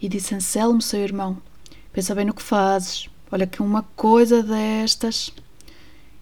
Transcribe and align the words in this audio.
e 0.00 0.08
disse 0.08 0.34
Anselmo, 0.34 0.80
seu 0.80 1.00
irmão: 1.00 1.38
Pensa 1.92 2.14
bem 2.14 2.24
no 2.24 2.34
que 2.34 2.42
fazes. 2.42 3.08
Olha 3.30 3.46
que 3.46 3.62
uma 3.62 3.82
coisa 3.94 4.42
destas. 4.42 5.32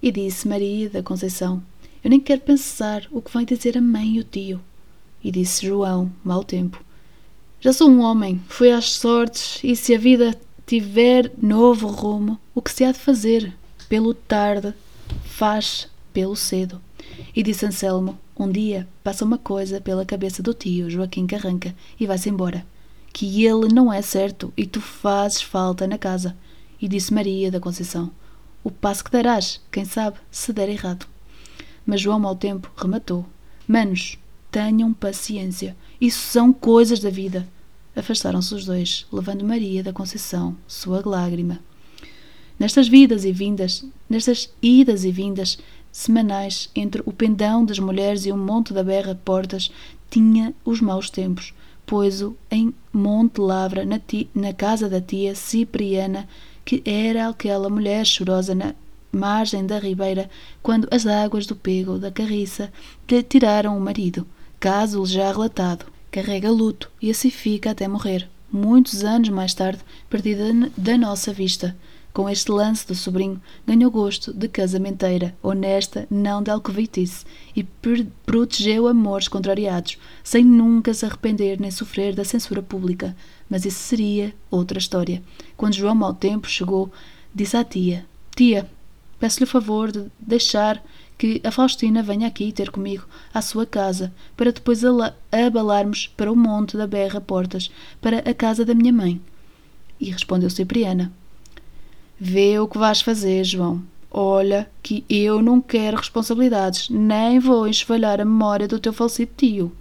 E 0.03 0.11
disse 0.11 0.49
Maria 0.49 0.91
da 0.91 1.03
Conceição: 1.03 1.63
Eu 2.03 2.11
nem 2.11 2.21
quero 2.21 2.41
pensar 2.41 3.07
o 3.11 3.23
que 3.23 3.33
vai 3.33 3.45
dizer 3.45 3.79
a 3.79 3.81
mãe 3.81 4.17
e 4.17 4.21
o 4.21 4.25
tio. 4.25 4.61
E 5.23 5.31
disse 5.31 5.67
João, 5.67 6.11
mau 6.25 6.43
tempo: 6.43 6.83
Já 7.61 7.73
sou 7.73 7.89
um 7.89 8.01
homem, 8.01 8.41
fui 8.49 8.71
às 8.71 8.93
sortes, 8.93 9.61
e 9.63 9.75
se 9.77 9.95
a 9.95 9.99
vida 9.99 10.39
tiver 10.67 11.33
novo 11.41 11.87
rumo, 11.89 12.39
o 12.55 12.63
que 12.63 12.73
se 12.73 12.85
há 12.85 12.93
de 12.93 12.99
fazer? 12.99 13.57
Pelo 13.89 14.13
tarde, 14.13 14.75
faz 15.25 15.89
pelo 16.13 16.37
cedo. 16.37 16.81
E 17.35 17.43
disse 17.43 17.65
Anselmo: 17.67 18.19
Um 18.39 18.51
dia 18.51 18.89
passa 19.03 19.25
uma 19.25 19.39
coisa 19.39 19.81
pela 19.81 20.05
cabeça 20.05 20.43
do 20.43 20.53
tio 20.55 20.91
Joaquim 20.91 21.27
Carranca 21.27 21.75
e 21.99 22.07
vai-se 22.07 22.29
embora. 22.29 22.65
Que 23.19 23.45
ele 23.45 23.67
não 23.75 23.93
é 23.93 24.01
certo 24.01 24.53
e 24.57 24.65
tu 24.65 24.81
fazes 24.81 25.43
falta 25.43 25.89
na 25.89 25.99
casa. 25.99 26.37
E 26.81 26.87
disse 26.87 27.13
Maria 27.13 27.51
da 27.51 27.59
Conceição: 27.59 28.13
O 28.63 28.71
passo 28.71 29.03
que 29.03 29.11
darás, 29.11 29.61
quem 29.73 29.85
sabe, 29.85 30.19
se 30.31 30.53
der 30.53 30.69
errado. 30.69 31.05
Mas 31.85 32.01
João 32.01 32.21
mau 32.21 32.37
tempo 32.37 32.71
rematou: 32.77 33.27
Manos, 33.67 34.17
tenham 34.53 34.95
paciência. 34.95 35.77
Isso 36.01 36.21
são 36.29 36.53
coisas 36.53 37.01
da 37.01 37.11
vida. 37.11 37.49
Afastaram-se 37.97 38.55
os 38.55 38.65
dois, 38.65 39.05
levando 39.13 39.45
Maria 39.45 39.83
da 39.83 39.93
Conceição, 39.93 40.57
sua 40.69 41.03
lágrima. 41.05 41.59
Nestas 42.57 42.87
vidas 42.87 43.25
e 43.25 43.33
vindas, 43.33 43.85
nestas 44.09 44.49
idas 44.63 45.03
e 45.03 45.11
vindas 45.11 45.59
semanais 45.91 46.71
entre 46.73 47.03
o 47.05 47.13
pendão 47.13 47.65
das 47.65 47.81
mulheres 47.81 48.27
e 48.27 48.31
o 48.31 48.37
monte 48.37 48.73
da 48.73 48.85
berra 48.85 49.13
de 49.13 49.21
portas, 49.23 49.73
tinha 50.09 50.55
os 50.65 50.81
maus 50.81 51.11
tempos, 51.11 51.53
pois-o 51.89 52.37
em 52.51 52.73
Monte 52.93 53.41
Lavra, 53.41 53.85
na, 53.85 53.99
tia, 53.99 54.29
na 54.35 54.53
casa 54.53 54.89
da 54.89 55.01
tia 55.01 55.35
Cipriana, 55.35 56.29
que 56.65 56.83
era 56.85 57.29
aquela 57.29 57.71
mulher 57.71 58.05
chorosa 58.05 58.55
na 58.55 58.75
margem 59.11 59.67
da 59.67 59.79
ribeira, 59.79 60.29
quando 60.63 60.87
as 60.91 61.07
águas 61.07 61.47
do 61.47 61.57
pego 61.57 61.99
da 61.99 62.11
carriça 62.11 62.71
lhe 63.11 63.23
tiraram 63.23 63.77
o 63.77 63.81
marido 63.81 64.27
caso 64.61 65.05
já 65.07 65.31
relatado, 65.31 65.87
carrega 66.11 66.51
luto 66.51 66.91
e 67.01 67.11
assim 67.11 67.31
fica 67.31 67.71
até 67.71 67.87
morrer, 67.87 68.29
muitos 68.53 69.05
anos 69.05 69.29
mais 69.29 69.55
tarde, 69.55 69.81
perdida 70.11 70.71
da 70.77 70.99
nossa 70.99 71.33
vista. 71.33 71.77
Com 72.19 72.29
este 72.29 72.51
lance 72.51 72.85
do 72.85 72.97
sobrinho, 72.97 73.41
ganhou 73.65 73.93
gosto 73.93 74.33
de 74.33 74.49
casamenteira, 74.49 75.37
honesta, 75.41 76.05
não 76.11 76.43
de 76.43 76.51
alcovitice, 76.51 77.25
e 77.55 77.63
protegeu 78.27 78.89
amores 78.89 79.29
contrariados, 79.29 79.97
sem 80.25 80.45
nunca 80.45 80.93
se 80.93 81.07
arrepender 81.07 81.61
nem 81.61 81.71
sofrer 81.71 82.17
da 82.17 82.25
censura 82.25 82.61
pública. 82.61 83.17
Mas 83.49 83.65
isso 83.65 83.79
seria 83.79 84.35
outra 84.51 84.81
história. 84.81 85.23
Quando 85.57 85.77
João 85.77 85.95
Mau 85.95 86.13
Tempo 86.13 86.49
chegou, 86.49 86.91
disse 87.33 87.57
à 87.57 87.63
tia: 87.63 88.05
Tia, 88.35 88.69
peço-lhe 89.21 89.45
o 89.45 89.47
favor 89.47 89.93
de 89.93 90.07
deixar 90.19 90.83
que 91.17 91.41
a 91.45 91.53
Faustina 91.53 92.03
venha 92.03 92.27
aqui 92.27 92.51
ter 92.51 92.73
comigo 92.73 93.07
à 93.33 93.41
sua 93.41 93.65
casa, 93.65 94.13
para 94.37 94.51
depois 94.51 94.83
abalarmos 95.31 96.09
para 96.17 96.33
o 96.33 96.37
monte 96.37 96.77
da 96.77 96.89
Berra 96.89 97.21
Portas, 97.21 97.71
para 98.01 98.29
a 98.29 98.35
casa 98.35 98.65
da 98.65 98.75
minha 98.75 98.93
mãe. 98.93 99.21
E 100.01 100.11
respondeu 100.11 100.51
Cipriana: 100.51 101.13
Vê 102.21 102.59
o 102.59 102.67
que 102.67 102.79
vais 102.79 103.01
fazer, 103.01 103.45
João. 103.45 103.83
Olha, 104.11 104.69
que 104.83 105.05
eu 105.09 105.41
não 105.43 105.61
quero 105.61 105.99
responsabilidades, 105.99 106.89
nem 106.89 107.39
vou 107.39 107.69
enxovalhar 107.69 108.21
a 108.21 108.25
memória 108.25 108.67
do 108.67 108.81
teu 108.81 108.93
falecido 108.93 109.31
tio. 109.37 109.73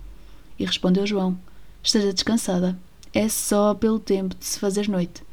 E 0.60 0.66
respondeu 0.66 1.08
João: 1.08 1.38
Esteja 1.82 2.14
descansada. 2.14 2.78
É 3.14 3.28
só 3.28 3.74
pelo 3.74 4.00
tempo 4.00 4.36
de 4.36 4.46
se 4.46 4.60
fazer 4.60 4.88
noite. 4.88 5.24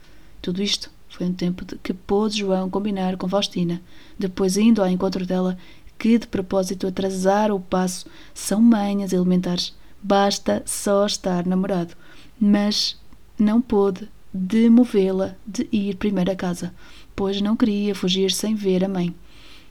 Tudo 0.41 0.63
isto 0.63 0.91
foi 1.09 1.27
um 1.27 1.33
tempo 1.33 1.65
que 1.83 1.93
pôde 1.93 2.39
João 2.39 2.71
combinar 2.71 3.17
com 3.17 3.29
Faustina. 3.29 3.83
Depois, 4.19 4.57
indo 4.57 4.81
ao 4.81 4.89
encontro 4.89 5.27
dela, 5.27 5.59
que 5.99 6.19
de 6.19 6.27
propósito 6.27 6.87
atrasar 6.87 7.51
o 7.51 7.61
passo 7.61 8.07
são 8.33 8.63
manhas 8.63 9.13
elementares. 9.13 9.75
Basta 10.03 10.63
só 10.65 11.05
estar 11.05 11.47
namorado. 11.47 11.95
Mas 12.41 12.99
não 13.39 13.61
pôde 13.61 14.09
demovê-la 14.33 15.37
de 15.47 15.69
ir 15.71 15.95
primeiro 15.97 16.33
a 16.33 16.37
casa, 16.37 16.75
pois 17.15 17.41
não 17.41 17.57
queria 17.57 17.95
fugir 17.95 18.31
sem 18.33 18.55
ver 18.55 18.85
a 18.85 18.89
mãe, 18.89 19.15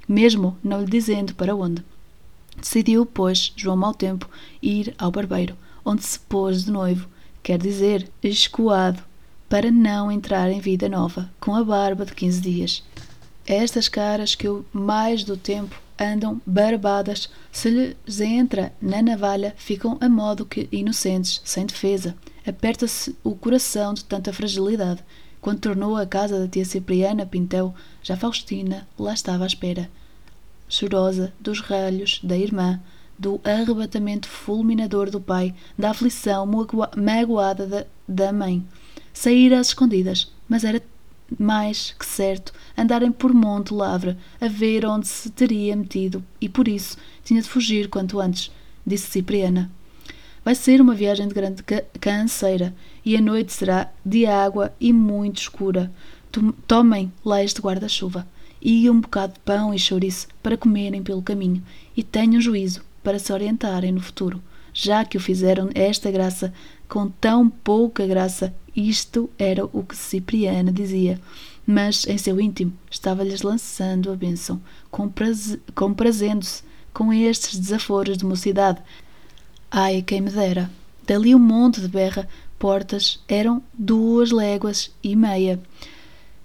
mesmo 0.08 0.58
não 0.64 0.82
lhe 0.82 0.90
dizendo 0.90 1.34
para 1.36 1.56
onde. 1.56 1.84
Decidiu, 2.58 3.06
pois, 3.06 3.52
João 3.56 3.78
Mau 3.78 3.94
Tempo, 3.94 4.30
ir 4.62 4.94
ao 4.98 5.12
barbeiro, 5.12 5.58
onde 5.84 6.04
se 6.04 6.20
pôs 6.20 6.66
de 6.66 6.72
noivo, 6.72 7.08
quer 7.42 7.58
dizer, 7.58 8.10
escoado, 8.22 9.04
para 9.50 9.70
não 9.70 10.12
entrar 10.12 10.50
em 10.50 10.60
vida 10.60 10.88
nova, 10.90 11.30
com 11.40 11.56
a 11.56 11.64
barba 11.64 12.06
de 12.06 12.14
quinze 12.14 12.42
dias. 12.42 12.84
Estas 13.46 13.90
caras 13.90 14.36
que 14.36 14.48
o 14.48 14.66
mais 14.72 15.24
do 15.24 15.36
tempo 15.36 15.80
andam 16.00 16.42
barbadas, 16.46 17.30
se 17.52 17.70
lhes 17.70 18.20
entra 18.20 18.74
na 18.82 19.02
navalha, 19.02 19.54
ficam 19.58 19.98
a 20.02 20.08
modo 20.08 20.46
que 20.46 20.68
inocentes, 20.72 21.42
sem 21.44 21.66
defesa. 21.66 22.16
Aperta-se 22.46 23.16
o 23.24 23.36
coração 23.36 23.94
de 23.94 24.04
tanta 24.04 24.34
fragilidade. 24.34 25.04
Quando 25.44 25.60
tornou 25.60 25.98
à 25.98 26.06
casa 26.06 26.40
da 26.40 26.48
tia 26.48 26.64
Cipriana 26.64 27.26
Pintel, 27.26 27.76
já 28.02 28.16
Faustina 28.16 28.88
lá 28.98 29.14
estava 29.14 29.44
à 29.44 29.48
espera. 29.48 29.92
Chorosa 30.70 31.34
dos 31.38 31.60
ralhos 31.60 32.22
da 32.24 32.38
irmã, 32.38 32.80
do 33.20 33.42
arrebatamento 33.44 34.26
fulminador 34.26 35.12
do 35.12 35.20
pai, 35.20 35.54
da 35.78 35.90
aflição 35.90 36.48
magoada 36.96 37.68
da, 37.68 37.86
da 38.08 38.32
mãe. 38.32 38.66
Saíra 39.12 39.60
às 39.60 39.68
escondidas, 39.68 40.32
mas 40.48 40.64
era 40.64 40.82
mais 41.38 41.94
que 42.00 42.06
certo 42.06 42.54
andarem 42.78 43.12
por 43.12 43.34
Monte 43.34 43.74
Lavra 43.74 44.18
a 44.40 44.48
ver 44.48 44.86
onde 44.86 45.10
se 45.10 45.30
teria 45.30 45.76
metido 45.76 46.24
e 46.40 46.48
por 46.48 46.70
isso 46.70 46.96
tinha 47.22 47.42
de 47.42 47.50
fugir 47.50 47.90
quanto 47.90 48.22
antes, 48.22 48.50
disse 48.88 49.12
Cipriana. 49.12 49.70
Vai 50.46 50.56
ser 50.56 50.80
uma 50.80 50.96
viagem 50.96 51.28
de 51.28 51.34
grande 51.34 51.64
canseira 52.00 52.74
e 53.06 53.18
a 53.18 53.22
noite 53.22 53.54
será 53.54 53.90
de 54.06 54.26
água 54.26 54.74
e 54.80 54.94
muito 54.94 55.42
escura. 55.42 55.92
Tomem 56.68 57.12
lá 57.24 57.44
este 57.44 57.62
guarda-chuva 57.62 58.28
e 58.62 58.90
um 58.90 59.02
bocado 59.02 59.34
de 59.34 59.40
pão 59.42 59.74
e 59.74 59.80
chouriço 59.80 60.28
para 60.42 60.58
comerem 60.58 61.04
pelo 61.04 61.22
caminho 61.22 61.62
e 61.96 62.02
tenham 62.02 62.42
juízo 62.42 62.82
para 63.04 63.20
se 63.20 63.32
orientarem 63.34 63.92
no 63.92 64.00
futuro, 64.00 64.42
já 64.74 65.04
que 65.04 65.18
o 65.18 65.20
fizeram 65.20 65.70
esta 65.76 66.10
graça 66.10 66.54
com 66.88 67.10
tão 67.10 67.50
pouca 67.50 68.08
graça 68.08 68.54
isto 68.76 69.30
era 69.38 69.66
o 69.66 69.84
que 69.84 69.96
Cipriana 69.96 70.72
dizia, 70.72 71.22
mas 71.66 72.08
em 72.08 72.18
seu 72.18 72.42
íntimo 72.42 72.74
estava-lhes 72.90 73.44
lançando 73.44 74.12
a 74.12 74.16
bênção, 74.16 74.60
comprazendo-se 75.76 76.64
com 76.92 77.14
estes 77.14 77.60
desaforos 77.60 78.18
de 78.18 78.26
mocidade. 78.26 78.82
Ai, 79.70 80.02
quem 80.02 80.22
me 80.22 80.32
dera! 80.32 80.72
Dali 81.06 81.36
um 81.36 81.40
monte 81.40 81.82
de 81.82 81.88
berra, 81.88 82.28
portas, 82.64 83.20
eram 83.28 83.62
duas 83.78 84.32
léguas 84.32 84.90
e 85.04 85.18
meia. 85.18 85.62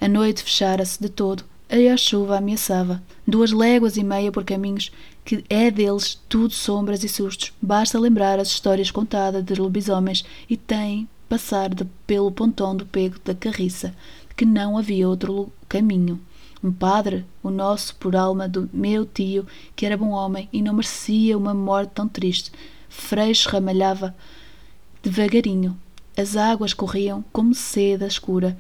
A 0.01 0.09
noite 0.09 0.43
fechara-se 0.43 1.01
de 1.01 1.09
todo, 1.09 1.45
e 1.71 1.87
a 1.87 1.97
chuva 1.97 2.39
ameaçava. 2.39 3.01
Duas 3.25 3.53
léguas 3.53 3.97
e 3.97 4.03
meia 4.03 4.33
por 4.33 4.43
caminhos 4.43 4.91
que 5.25 5.45
é 5.49 5.71
deles 5.71 6.21
tudo 6.29 6.53
sombras 6.53 7.05
e 7.05 7.09
sustos. 7.09 7.53
Basta 7.62 8.01
lembrar 8.01 8.41
as 8.41 8.49
histórias 8.49 8.91
contadas 8.91 9.45
de 9.45 9.55
lobisomens 9.55 10.25
e 10.51 10.56
tem 10.56 11.09
passar 11.29 11.73
de, 11.73 11.84
pelo 12.05 12.33
pontão 12.33 12.75
do 12.75 12.85
pego 12.85 13.21
da 13.25 13.33
carriça, 13.33 13.95
que 14.37 14.45
não 14.45 14.77
havia 14.77 15.09
outro 15.09 15.53
caminho. 15.69 16.21
Um 16.65 16.73
padre, 16.73 17.25
o 17.45 17.49
nosso 17.49 17.95
por 17.95 18.17
alma 18.17 18.49
do 18.49 18.69
meu 18.73 19.06
tio, 19.06 19.47
que 19.77 19.87
era 19.87 19.97
bom 19.97 20.11
homem 20.11 20.49
e 20.53 20.62
não 20.62 20.75
merecia 20.75 21.39
uma 21.39 21.55
morte 21.55 21.93
tão 21.95 22.09
triste. 22.09 22.50
Freixo 22.89 23.49
ramalhava 23.50 24.17
devagarinho. 25.00 25.79
As 26.19 26.37
águas 26.37 26.75
corriam 26.75 27.25
como 27.33 27.55
seda 27.55 28.05
escura 28.05 28.59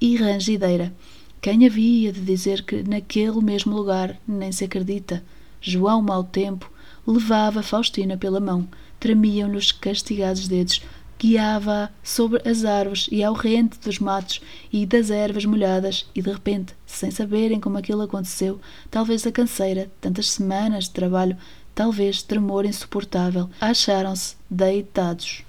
e 0.00 0.16
rangideira. 0.16 0.92
Quem 1.40 1.64
havia 1.64 2.12
de 2.12 2.20
dizer 2.20 2.64
que 2.64 2.82
naquele 2.82 3.40
mesmo 3.40 3.76
lugar 3.76 4.20
nem 4.26 4.50
se 4.50 4.64
acredita? 4.64 5.22
João 5.60 6.02
Mau 6.02 6.24
Tempo 6.24 6.68
levava 7.06 7.62
Faustina 7.62 8.16
pela 8.16 8.40
mão. 8.40 8.66
Tremiam-lhe 8.98 9.56
os 9.56 9.70
castigados 9.70 10.48
dedos 10.48 10.82
guiava 11.16 11.88
sobre 12.02 12.42
as 12.48 12.64
árvores 12.64 13.08
e 13.12 13.22
ao 13.22 13.32
rente 13.32 13.78
dos 13.78 14.00
matos 14.00 14.40
e 14.72 14.84
das 14.84 15.08
ervas 15.08 15.44
molhadas, 15.44 16.04
e 16.12 16.20
de 16.20 16.32
repente, 16.32 16.74
sem 16.84 17.12
saberem 17.12 17.60
como 17.60 17.78
aquilo 17.78 18.02
aconteceu, 18.02 18.60
talvez 18.90 19.24
a 19.24 19.30
canseira, 19.30 19.88
tantas 20.00 20.30
semanas 20.30 20.84
de 20.84 20.90
trabalho, 20.90 21.36
talvez 21.76 22.22
tremor 22.22 22.64
insuportável, 22.64 23.48
acharam-se 23.60 24.36
deitados. 24.50 25.44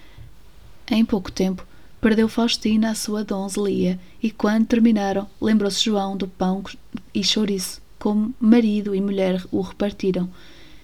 Em 0.92 1.06
pouco 1.06 1.32
tempo, 1.32 1.68
perdeu 2.02 2.28
Faustina 2.28 2.90
a 2.90 2.96
sua 2.96 3.24
donzelia, 3.24 4.00
e 4.24 4.32
quando 4.32 4.66
terminaram, 4.66 5.28
lembrou-se 5.40 5.86
João 5.86 6.18
do 6.18 6.28
pão 6.28 6.64
e 7.14 7.24
chouriço, 7.24 7.80
como 8.00 8.34
marido 8.40 8.96
e 8.96 9.00
mulher 9.00 9.46
o 9.52 9.62
repartiram. 9.62 10.28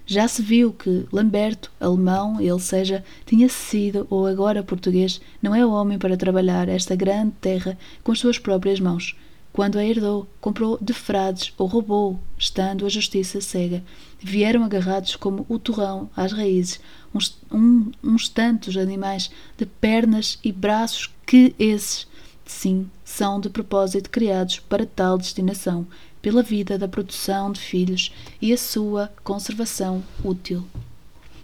Já 0.06 0.28
se 0.28 0.44
viu 0.44 0.72
que 0.72 1.08
Lamberto, 1.12 1.72
alemão, 1.80 2.40
ele 2.40 2.60
seja, 2.60 3.04
tinha 3.26 3.50
sido 3.50 4.06
ou 4.08 4.28
agora 4.28 4.62
português, 4.62 5.20
não 5.42 5.56
é 5.56 5.66
homem 5.66 5.98
para 5.98 6.16
trabalhar 6.16 6.70
esta 6.70 6.96
grande 6.96 7.34
terra 7.42 7.76
com 8.04 8.12
as 8.12 8.20
suas 8.20 8.38
próprias 8.38 8.80
mãos. 8.80 9.16
Quando 9.52 9.80
a 9.80 9.86
herdou, 9.86 10.28
comprou 10.40 10.78
de 10.80 10.94
frades 10.94 11.52
ou 11.58 11.66
roubou, 11.66 12.20
estando 12.38 12.86
a 12.86 12.90
justiça 12.90 13.42
cega. 13.42 13.84
Vieram 14.28 14.64
agarrados 14.64 15.16
como 15.16 15.46
o 15.48 15.60
torrão 15.60 16.10
às 16.18 16.32
raízes, 16.32 16.80
uns, 17.14 17.38
um, 17.52 17.92
uns 18.04 18.28
tantos 18.28 18.76
animais 18.76 19.30
de 19.56 19.68
pernas 19.68 20.40
e 20.44 20.52
braços 20.52 21.14
que 21.28 21.54
esses, 21.60 22.08
sim, 22.44 22.90
são 23.04 23.40
de 23.40 23.52
propósito 23.52 24.10
criados 24.10 24.60
para 24.62 24.84
tal 24.84 25.16
destinação, 25.20 25.86
pela 26.24 26.42
vida 26.42 26.76
da 26.76 26.88
produção 26.88 27.52
de 27.52 27.60
filhos 27.60 28.12
e 28.42 28.52
a 28.52 28.58
sua 28.58 29.14
conservação 29.24 30.04
útil. 30.24 30.66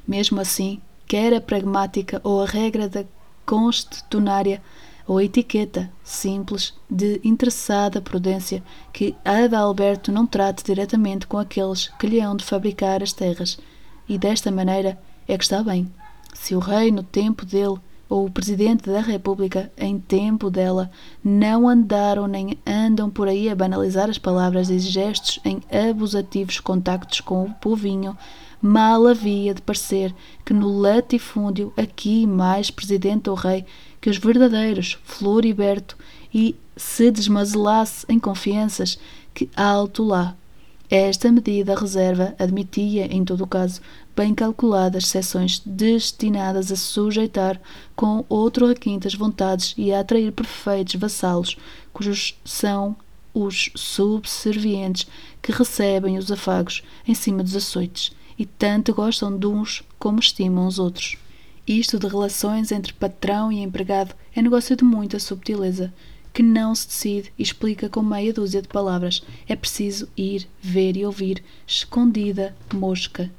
Mesmo 0.07 0.41
assim, 0.41 0.81
quer 1.05 1.35
a 1.35 1.39
pragmática 1.39 2.19
ou 2.23 2.41
a 2.41 2.47
regra 2.47 2.89
da 2.89 3.05
constitucionária 3.45 4.59
ou 5.11 5.19
etiqueta 5.19 5.91
simples 6.05 6.73
de 6.89 7.19
interessada 7.21 8.01
prudência 8.01 8.63
que 8.93 9.13
Adalberto 9.25 10.09
não 10.09 10.25
trate 10.25 10.63
diretamente 10.63 11.27
com 11.27 11.37
aqueles 11.37 11.89
que 11.99 12.07
lhe 12.07 12.21
hão 12.21 12.33
de 12.33 12.45
fabricar 12.45 13.03
as 13.03 13.11
terras, 13.11 13.59
e 14.07 14.17
desta 14.17 14.49
maneira 14.49 14.97
é 15.27 15.37
que 15.37 15.43
está 15.43 15.61
bem. 15.61 15.91
Se 16.33 16.55
o 16.55 16.59
rei, 16.59 16.93
no 16.93 17.03
tempo 17.03 17.45
dele, 17.45 17.75
ou 18.07 18.25
o 18.25 18.31
Presidente 18.31 18.89
da 18.89 19.01
República, 19.01 19.69
em 19.77 19.99
tempo 19.99 20.49
dela, 20.49 20.89
não 21.21 21.67
andaram 21.67 22.25
nem 22.25 22.57
andam 22.65 23.09
por 23.09 23.27
aí 23.27 23.49
a 23.49 23.55
banalizar 23.55 24.09
as 24.09 24.17
palavras 24.17 24.69
e 24.69 24.79
gestos 24.79 25.41
em 25.43 25.61
abusativos 25.89 26.61
contactos 26.61 27.19
com 27.19 27.43
o 27.43 27.53
povinho, 27.55 28.17
mal 28.61 29.05
havia 29.07 29.53
de 29.53 29.61
parecer 29.61 30.15
que 30.45 30.53
no 30.53 30.69
latifúndio, 30.69 31.73
aqui 31.75 32.25
mais 32.25 32.71
Presidente 32.71 33.29
ou 33.29 33.35
Rei, 33.35 33.65
que 34.01 34.09
os 34.09 34.17
verdadeiros 34.17 34.97
Floriberto 35.05 35.95
e 36.33 36.55
se 36.75 37.11
desmazelasse 37.11 38.05
em 38.09 38.19
confianças 38.19 38.99
que 39.33 39.49
alto 39.55 40.03
lá. 40.03 40.35
Esta 40.89 41.31
medida 41.31 41.79
reserva 41.79 42.35
admitia, 42.37 43.05
em 43.05 43.23
todo 43.23 43.45
o 43.45 43.47
caso, 43.47 43.79
bem 44.13 44.35
calculadas 44.35 45.07
seções 45.07 45.61
destinadas 45.65 46.69
a 46.69 46.75
sujeitar 46.75 47.61
com 47.95 48.25
outro 48.27 48.67
requinte 48.67 49.07
as 49.07 49.13
vontades 49.13 49.73
e 49.77 49.93
a 49.93 50.01
atrair 50.01 50.33
perfeitos 50.33 50.95
vassalos, 50.95 51.55
cujos 51.93 52.37
são 52.43 52.97
os 53.33 53.69
subservientes 53.73 55.07
que 55.41 55.53
recebem 55.53 56.17
os 56.17 56.29
afagos 56.29 56.83
em 57.07 57.13
cima 57.13 57.41
dos 57.41 57.55
açoites 57.55 58.11
e 58.37 58.45
tanto 58.45 58.93
gostam 58.93 59.37
de 59.37 59.47
uns 59.47 59.83
como 59.97 60.19
estimam 60.19 60.67
os 60.67 60.77
outros. 60.77 61.20
Isto 61.67 61.99
de 61.99 62.07
relações 62.07 62.71
entre 62.71 62.93
patrão 62.93 63.51
e 63.51 63.59
empregado 63.59 64.15
é 64.35 64.41
negócio 64.41 64.75
de 64.75 64.83
muita 64.83 65.19
subtileza, 65.19 65.93
que 66.33 66.41
não 66.41 66.73
se 66.73 66.87
decide 66.87 67.33
e 67.37 67.43
explica 67.43 67.89
com 67.89 68.01
meia 68.01 68.33
dúzia 68.33 68.61
de 68.61 68.67
palavras. 68.67 69.23
É 69.47 69.55
preciso 69.55 70.07
ir, 70.17 70.47
ver 70.61 70.97
e 70.97 71.05
ouvir, 71.05 71.43
escondida 71.67 72.55
mosca 72.73 73.29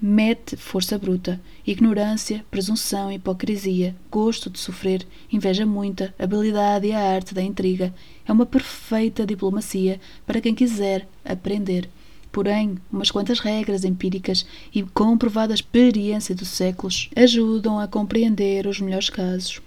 mete 0.00 0.56
força 0.56 0.96
bruta, 0.96 1.40
ignorância, 1.66 2.44
presunção, 2.50 3.10
hipocrisia, 3.10 3.96
gosto 4.10 4.48
de 4.48 4.58
sofrer, 4.58 5.04
inveja 5.30 5.66
muita, 5.66 6.14
habilidade 6.18 6.86
e 6.86 6.92
a 6.92 7.00
arte 7.00 7.34
da 7.34 7.42
intriga. 7.42 7.92
É 8.26 8.32
uma 8.32 8.46
perfeita 8.46 9.26
diplomacia 9.26 10.00
para 10.24 10.40
quem 10.40 10.54
quiser 10.54 11.08
aprender. 11.24 11.88
Porém, 12.30 12.76
umas 12.92 13.10
quantas 13.10 13.40
regras 13.40 13.84
empíricas 13.84 14.46
e 14.74 14.82
comprovada 14.82 15.54
experiência 15.54 16.34
dos 16.34 16.48
séculos 16.48 17.08
ajudam 17.16 17.78
a 17.78 17.88
compreender 17.88 18.66
os 18.66 18.80
melhores 18.80 19.08
casos. 19.08 19.60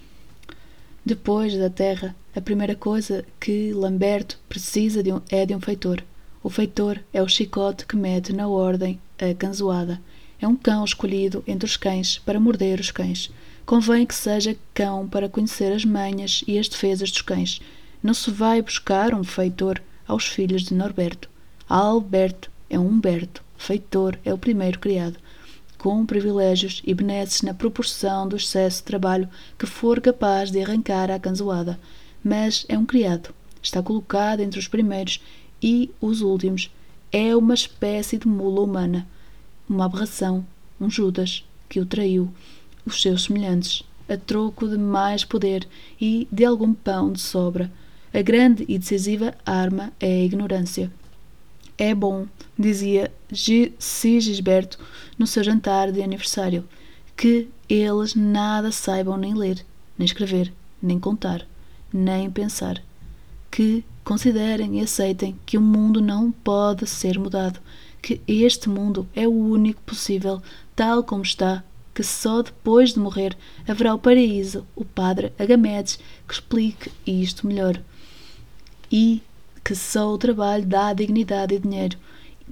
Depois 1.04 1.58
da 1.58 1.70
terra, 1.70 2.16
a 2.36 2.40
primeira 2.40 2.76
coisa 2.76 3.26
que 3.40 3.74
Lamberto 3.74 4.40
precisa 4.48 5.02
de 5.02 5.12
um, 5.12 5.22
é 5.30 5.46
de 5.46 5.56
um 5.56 5.60
feitor. 5.60 6.04
O 6.44 6.50
feitor 6.50 7.00
é 7.12 7.22
o 7.22 7.28
chicote 7.28 7.86
que 7.86 7.96
mete 7.96 8.32
na 8.32 8.48
ordem 8.48 9.00
a 9.20 9.34
canzoada. 9.34 10.00
É 10.40 10.48
um 10.48 10.56
cão 10.56 10.86
escolhido 10.86 11.44
entre 11.48 11.66
os 11.66 11.76
cães 11.76 12.20
para 12.20 12.40
morder 12.40 12.80
os 12.80 12.92
cães. 12.92 13.32
Convém 13.66 14.06
que 14.06 14.16
seja 14.16 14.56
cão 14.74 15.08
para 15.08 15.30
conhecer 15.30 15.72
as 15.74 15.86
manhas 15.86 16.44
e 16.48 16.58
as 16.60 16.68
defesas 16.68 17.12
dos 17.12 17.22
cães. 17.22 17.60
Não 18.02 18.14
se 18.14 18.30
vai 18.30 18.62
buscar 18.62 19.14
um 19.14 19.24
feitor 19.24 19.82
aos 20.08 20.28
filhos 20.28 20.64
de 20.64 20.74
Norberto. 20.74 21.31
Alberto 21.74 22.52
é 22.70 22.78
um 22.78 22.86
Humberto. 22.86 23.42
Feitor 23.58 24.20
é 24.26 24.34
o 24.34 24.38
primeiro 24.38 24.78
criado. 24.78 25.18
Com 25.78 26.06
privilégios 26.06 26.82
e 26.86 26.94
benesses 26.94 27.44
na 27.44 27.54
proporção 27.54 28.28
do 28.28 28.36
excesso 28.36 28.80
de 28.80 28.84
trabalho 28.84 29.30
que 29.58 29.66
for 29.66 30.02
capaz 30.02 30.52
de 30.52 30.62
arrancar 30.62 31.10
à 31.10 31.18
canzoada. 31.18 31.80
Mas 32.22 32.66
é 32.68 32.78
um 32.78 32.86
criado. 32.86 33.34
Está 33.64 33.82
colocado 33.82 34.42
entre 34.42 34.60
os 34.60 34.68
primeiros 34.68 35.24
e 35.64 35.90
os 36.02 36.20
últimos. 36.20 36.70
É 37.10 37.34
uma 37.38 37.54
espécie 37.54 38.18
de 38.18 38.28
mula 38.28 38.64
humana 38.64 39.08
uma 39.70 39.86
aberração, 39.86 40.46
um 40.78 40.90
Judas 40.90 41.46
que 41.70 41.80
o 41.80 41.86
traiu, 41.86 42.30
os 42.86 43.02
seus 43.02 43.24
semelhantes, 43.24 43.82
a 44.10 44.18
troco 44.18 44.68
de 44.68 44.78
mais 44.78 45.24
poder 45.24 45.66
e 46.02 46.28
de 46.30 46.44
algum 46.44 46.74
pão 46.74 47.14
de 47.14 47.22
sobra. 47.22 47.72
A 48.14 48.22
grande 48.22 48.66
e 48.68 48.78
decisiva 48.78 49.34
arma 49.46 49.94
é 50.02 50.08
a 50.08 50.26
ignorância. 50.26 50.92
É 51.84 51.96
bom, 51.96 52.28
dizia 52.56 53.12
Sigisberto 53.80 54.78
no 55.18 55.26
seu 55.26 55.44
jantar 55.44 55.92
de 55.92 56.04
aniversário, 56.04 56.70
que 57.18 57.50
eles 57.68 58.14
nada 58.14 58.72
saibam 58.72 59.18
nem 59.18 59.34
ler, 59.34 59.66
nem 59.98 60.06
escrever, 60.06 60.54
nem 60.80 61.00
contar, 61.00 61.44
nem 61.92 62.30
pensar. 62.30 62.80
Que 63.50 63.84
considerem 64.04 64.80
e 64.80 64.84
aceitem 64.84 65.36
que 65.44 65.58
o 65.58 65.62
mundo 65.62 66.00
não 66.00 66.32
pode 66.32 66.86
ser 66.86 67.18
mudado, 67.18 67.60
que 68.00 68.22
este 68.28 68.70
mundo 68.70 69.10
é 69.16 69.28
o 69.28 69.32
único 69.32 69.82
possível, 69.82 70.40
tal 70.76 71.04
como 71.04 71.24
está, 71.24 71.64
que 71.96 72.04
só 72.04 72.44
depois 72.44 72.94
de 72.94 73.00
morrer 73.00 73.36
haverá 73.68 73.96
o 73.96 74.00
paraíso, 74.00 74.68
o 74.76 74.86
padre 74.86 75.34
Agamedes 75.40 75.98
que 76.28 76.34
explique 76.36 76.92
isto 77.08 77.48
melhor. 77.48 77.82
E 78.92 79.24
que 79.64 79.76
só 79.76 80.12
o 80.12 80.18
trabalho 80.18 80.66
dá 80.66 80.94
dignidade 80.94 81.56
e 81.56 81.60
dinheiro. 81.60 81.98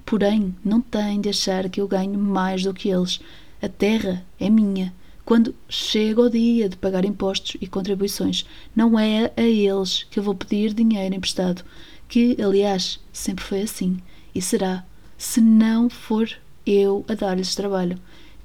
Porém, 0.04 0.54
não 0.64 0.80
tem 0.80 1.20
de 1.20 1.28
achar 1.28 1.68
que 1.68 1.80
eu 1.80 1.88
ganho 1.88 2.18
mais 2.18 2.62
do 2.62 2.74
que 2.74 2.88
eles. 2.88 3.20
A 3.62 3.68
terra 3.68 4.24
é 4.38 4.48
minha. 4.48 4.92
Quando 5.24 5.54
chega 5.68 6.22
o 6.22 6.30
dia 6.30 6.68
de 6.68 6.76
pagar 6.76 7.04
impostos 7.04 7.56
e 7.60 7.66
contribuições, 7.66 8.44
não 8.74 8.98
é 8.98 9.30
a 9.36 9.42
eles 9.42 10.04
que 10.10 10.18
eu 10.18 10.22
vou 10.22 10.34
pedir 10.34 10.74
dinheiro 10.74 11.14
emprestado, 11.14 11.62
que, 12.08 12.36
aliás, 12.42 12.98
sempre 13.12 13.44
foi 13.44 13.62
assim 13.62 13.98
e 14.34 14.42
será 14.42 14.84
se 15.16 15.40
não 15.40 15.88
for 15.88 16.28
eu 16.66 17.04
a 17.06 17.14
dar-lhes 17.14 17.54
trabalho? 17.54 17.98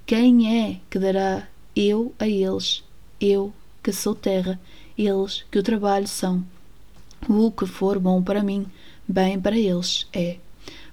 Quem 0.06 0.62
é 0.64 0.80
que 0.90 1.00
dará 1.00 1.48
eu 1.76 2.14
a 2.20 2.28
eles? 2.28 2.84
Eu, 3.20 3.54
que 3.82 3.92
sou 3.92 4.14
terra, 4.14 4.60
eles, 4.98 5.46
que 5.50 5.58
o 5.58 5.64
trabalho 5.64 6.08
são. 6.08 6.46
O 7.28 7.52
que 7.52 7.66
for 7.66 7.98
bom 8.00 8.22
para 8.22 8.44
mim, 8.44 8.66
bem 9.08 9.40
para 9.40 9.58
eles 9.58 10.08
é. 10.14 10.38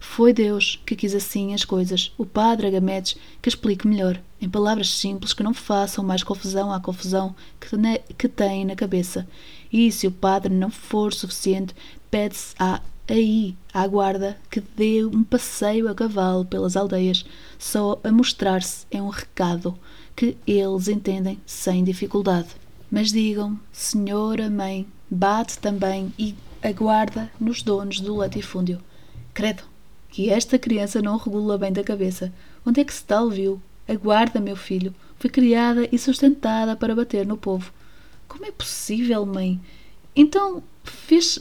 Foi 0.00 0.32
Deus 0.32 0.80
que 0.84 0.96
quis 0.96 1.14
assim 1.14 1.54
as 1.54 1.64
coisas, 1.64 2.12
o 2.18 2.26
Padre 2.26 2.66
Agamedes 2.66 3.16
que 3.40 3.48
explique 3.48 3.86
melhor, 3.86 4.20
em 4.40 4.48
palavras 4.48 4.90
simples 4.90 5.32
que 5.32 5.42
não 5.42 5.54
façam 5.54 6.02
mais 6.02 6.22
confusão 6.22 6.72
à 6.72 6.80
confusão 6.80 7.34
que, 7.60 7.76
ne, 7.76 7.98
que 8.18 8.28
tem 8.28 8.64
na 8.64 8.74
cabeça. 8.74 9.28
E 9.72 9.92
se 9.92 10.06
o 10.06 10.12
Padre 10.12 10.52
não 10.52 10.70
for 10.70 11.12
suficiente, 11.12 11.74
pede-se 12.10 12.54
à 12.58 12.80
aí 13.08 13.56
à 13.74 13.86
guarda 13.86 14.38
que 14.50 14.60
dê 14.60 15.04
um 15.04 15.22
passeio 15.22 15.88
a 15.88 15.94
cavalo 15.94 16.44
pelas 16.44 16.76
aldeias, 16.76 17.24
só 17.58 18.00
a 18.02 18.10
mostrar-se 18.10 18.86
é 18.90 19.02
um 19.02 19.08
recado 19.08 19.78
que 20.16 20.36
eles 20.46 20.88
entendem 20.88 21.40
sem 21.44 21.84
dificuldade. 21.84 22.61
Mas 22.92 23.10
digam, 23.10 23.58
senhora 23.72 24.50
mãe, 24.50 24.86
bate 25.10 25.58
também 25.58 26.12
e 26.18 26.34
aguarda 26.62 27.32
nos 27.40 27.62
donos 27.62 28.00
do 28.00 28.16
latifúndio. 28.16 28.82
Credo, 29.32 29.62
que 30.10 30.28
esta 30.28 30.58
criança 30.58 31.00
não 31.00 31.16
regula 31.16 31.56
bem 31.56 31.72
da 31.72 31.82
cabeça. 31.82 32.30
Onde 32.66 32.82
é 32.82 32.84
que 32.84 32.92
se 32.92 33.02
tal 33.02 33.30
viu? 33.30 33.58
Aguarda, 33.88 34.38
meu 34.40 34.54
filho. 34.54 34.94
Foi 35.16 35.30
criada 35.30 35.88
e 35.90 35.98
sustentada 35.98 36.76
para 36.76 36.94
bater 36.94 37.26
no 37.26 37.38
povo. 37.38 37.72
Como 38.28 38.44
é 38.44 38.50
possível, 38.50 39.24
mãe? 39.24 39.58
Então 40.14 40.62
faz-se 40.84 41.40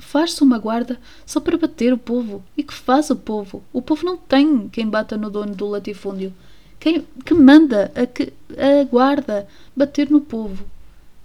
faz 0.00 0.40
uma 0.40 0.58
guarda 0.58 0.98
só 1.24 1.38
para 1.38 1.56
bater 1.56 1.92
o 1.92 1.98
povo. 1.98 2.42
E 2.56 2.64
que 2.64 2.74
faz 2.74 3.10
o 3.10 3.16
povo? 3.16 3.62
O 3.72 3.80
povo 3.80 4.04
não 4.04 4.16
tem 4.16 4.68
quem 4.68 4.88
bata 4.88 5.16
no 5.16 5.30
dono 5.30 5.54
do 5.54 5.68
latifúndio. 5.68 6.34
Quem 6.80 7.06
que 7.24 7.34
manda 7.34 7.90
a, 7.94 8.06
que, 8.06 8.32
a 8.56 8.84
guarda 8.84 9.46
bater 9.76 10.10
no 10.10 10.20
povo? 10.20 10.64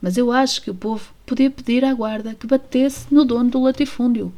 Mas 0.02 0.18
eu 0.18 0.32
acho 0.32 0.62
que 0.62 0.72
o 0.72 0.76
povo 0.76 1.14
podia 1.26 1.50
pedir 1.50 1.86
à 1.86 1.94
guarda 1.94 2.36
que 2.36 2.48
batesse 2.48 3.06
no 3.14 3.24
dono 3.24 3.50
do 3.50 3.62
latifúndio. 3.62 4.34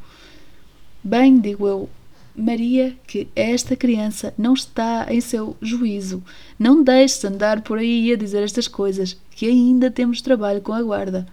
Bem, 1.03 1.39
digo 1.39 1.67
eu, 1.67 1.89
Maria, 2.35 2.95
que 3.07 3.27
esta 3.35 3.75
criança 3.75 4.33
não 4.37 4.53
está 4.53 5.07
em 5.09 5.21
seu 5.21 5.55
juízo. 5.61 6.21
Não 6.59 6.83
deixes 6.83 7.23
andar 7.23 7.61
por 7.61 7.77
aí 7.77 8.11
a 8.11 8.17
dizer 8.17 8.43
estas 8.43 8.67
coisas, 8.67 9.17
que 9.31 9.47
ainda 9.47 9.89
temos 9.89 10.21
trabalho 10.21 10.61
com 10.61 10.73
a 10.73 10.81
guarda. 10.81 11.25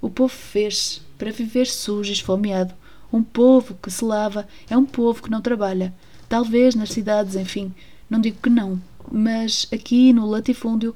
O 0.00 0.10
povo 0.10 0.34
fez 0.34 1.00
para 1.16 1.32
viver 1.32 1.66
sujo 1.66 2.10
e 2.10 2.12
esfomeado. 2.12 2.74
Um 3.12 3.22
povo 3.22 3.78
que 3.82 3.90
se 3.90 4.04
lava 4.04 4.46
é 4.68 4.76
um 4.76 4.84
povo 4.84 5.22
que 5.22 5.30
não 5.30 5.40
trabalha. 5.40 5.94
Talvez 6.28 6.74
nas 6.74 6.90
cidades, 6.90 7.34
enfim, 7.34 7.72
não 8.10 8.20
digo 8.20 8.36
que 8.42 8.50
não, 8.50 8.80
mas 9.10 9.66
aqui 9.72 10.12
no 10.12 10.26
latifúndio 10.26 10.94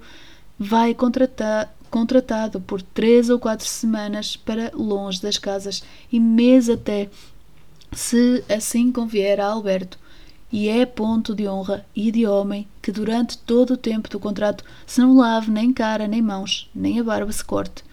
vai 0.59 0.95
contratar, 0.95 1.75
contratado 1.91 2.61
por 2.61 2.83
três 2.83 3.31
ou 3.31 3.39
quatro 3.39 3.67
semanas 3.67 4.37
para 4.37 4.71
longe 4.75 5.21
das 5.21 5.39
casas 5.39 5.83
e 6.13 6.21
mês 6.21 6.69
até 6.69 7.09
se 7.93 8.45
assim 8.49 8.93
convier 8.93 9.41
a 9.41 9.47
Alberto, 9.47 9.99
e 10.53 10.69
é 10.69 10.85
ponto 10.85 11.35
de 11.35 11.47
honra 11.47 11.87
e 11.95 12.11
de 12.11 12.27
homem 12.27 12.67
que 12.83 12.91
durante 12.91 13.39
todo 13.39 13.75
o 13.75 13.77
tempo 13.77 14.09
do 14.09 14.19
contrato 14.19 14.65
se 14.87 15.01
não 15.01 15.17
lave 15.17 15.51
nem 15.51 15.73
cara 15.73 16.09
nem 16.09 16.21
mãos, 16.21 16.69
nem 16.75 16.99
a 16.99 17.05
barba 17.05 17.31
se 17.33 17.45
corte. 17.45 17.85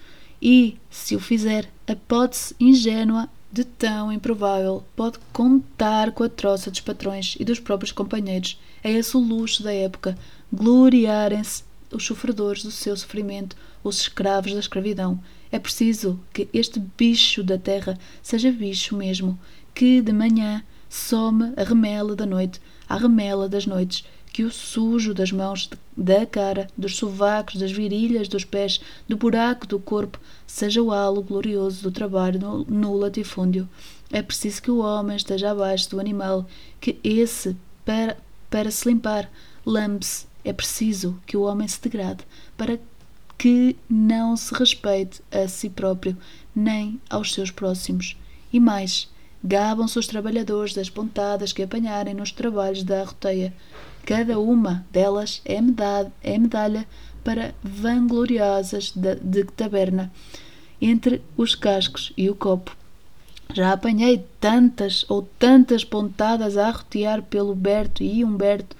E, 0.42 0.78
se 0.90 1.16
o 1.16 1.20
fizer, 1.20 1.70
a 1.88 1.94
hipótese 1.94 2.56
ingênua 2.60 3.30
de 3.52 3.64
tão 3.64 4.12
improvável 4.12 4.84
pode 4.96 5.20
contar 5.32 6.12
com 6.12 6.24
a 6.24 6.30
troça 6.30 6.70
dos 6.70 6.82
patrões 6.82 7.36
e 7.40 7.46
dos 7.46 7.60
próprios 7.60 7.92
companheiros. 7.92 8.60
É 8.84 8.92
esse 8.92 9.16
o 9.16 9.20
luxo 9.20 9.64
da 9.64 9.74
época, 9.74 10.18
gloriarem-se 10.52 11.64
os 11.92 12.06
sofredores 12.06 12.64
do 12.64 12.72
seu 12.72 12.96
sofrimento, 12.96 13.56
os 13.84 14.02
escravos 14.02 14.54
da 14.54 14.60
escravidão. 14.60 15.20
É 15.52 15.58
preciso 15.58 16.20
que 16.34 16.50
este 16.54 16.80
bicho 16.98 17.42
da 17.42 17.58
terra 17.58 17.98
seja 18.22 18.52
bicho 18.52 18.96
mesmo, 18.96 19.40
que 19.74 20.02
de 20.02 20.12
manhã 20.12 20.64
some 20.90 21.54
a 21.56 21.64
remela 21.64 22.16
da 22.16 22.26
noite, 22.26 22.60
a 22.88 22.98
remela 22.98 23.48
das 23.48 23.66
noites, 23.66 24.04
que 24.38 24.44
o 24.44 24.52
sujo 24.52 25.16
das 25.16 25.32
mãos, 25.32 25.68
da 25.98 26.24
cara, 26.24 26.68
dos 26.78 26.96
sovacos, 26.96 27.60
das 27.60 27.72
virilhas, 27.72 28.28
dos 28.28 28.46
pés, 28.46 28.80
do 29.10 29.18
buraco 29.18 29.66
do 29.66 29.80
corpo, 29.80 30.20
seja 30.46 30.80
o 30.80 30.92
halo 30.92 31.24
glorioso 31.24 31.82
do 31.82 31.92
trabalho 31.92 32.40
no, 32.40 32.64
no 32.66 32.96
latifúndio. 32.96 33.68
É 34.12 34.22
preciso 34.22 34.62
que 34.62 34.70
o 34.70 34.78
homem 34.78 35.18
esteja 35.18 35.50
abaixo 35.50 35.90
do 35.90 36.00
animal, 36.00 36.46
que 36.80 37.00
esse, 37.04 37.58
para, 37.84 38.16
para 38.48 38.70
se 38.70 38.88
limpar, 38.88 39.28
lambe-se. 39.66 40.28
É 40.46 40.54
preciso 40.54 41.20
que 41.26 41.36
o 41.36 41.42
homem 41.42 41.68
se 41.68 41.82
degrade, 41.82 42.24
para 42.56 42.78
que 43.40 43.76
não 43.90 44.38
se 44.38 44.54
respeite 44.54 45.20
a 45.32 45.48
si 45.48 45.68
próprio, 45.68 46.16
nem 46.56 47.02
aos 47.10 47.34
seus 47.34 47.50
próximos. 47.50 48.16
E 48.54 48.60
mais, 48.60 49.10
Gabam-se 49.44 49.98
os 50.00 50.08
trabalhadores 50.08 50.74
das 50.74 50.90
pontadas 50.90 51.54
que 51.54 51.62
apanharem 51.62 52.14
nos 52.14 52.32
trabalhos 52.32 52.84
da 52.84 53.02
arroteia. 53.02 53.54
Cada 54.08 54.40
uma 54.40 54.86
delas 54.90 55.42
é 55.44 55.60
medalha, 55.60 56.14
é 56.24 56.38
medalha 56.38 56.88
para 57.26 57.54
vangloriosas 57.62 58.94
de, 58.96 59.16
de 59.16 59.44
taberna, 59.44 60.10
entre 60.82 61.22
os 61.36 61.56
cascos 61.56 62.14
e 62.16 62.30
o 62.30 62.36
copo. 62.36 62.74
Já 63.54 63.74
apanhei 63.74 64.26
tantas 64.40 65.06
ou 65.10 65.24
tantas 65.38 65.84
pontadas 65.84 66.56
a 66.56 66.70
arrotear 66.70 67.22
pelo 67.22 67.54
Berto 67.54 68.02
e 68.02 68.24
Humberto. 68.24 68.78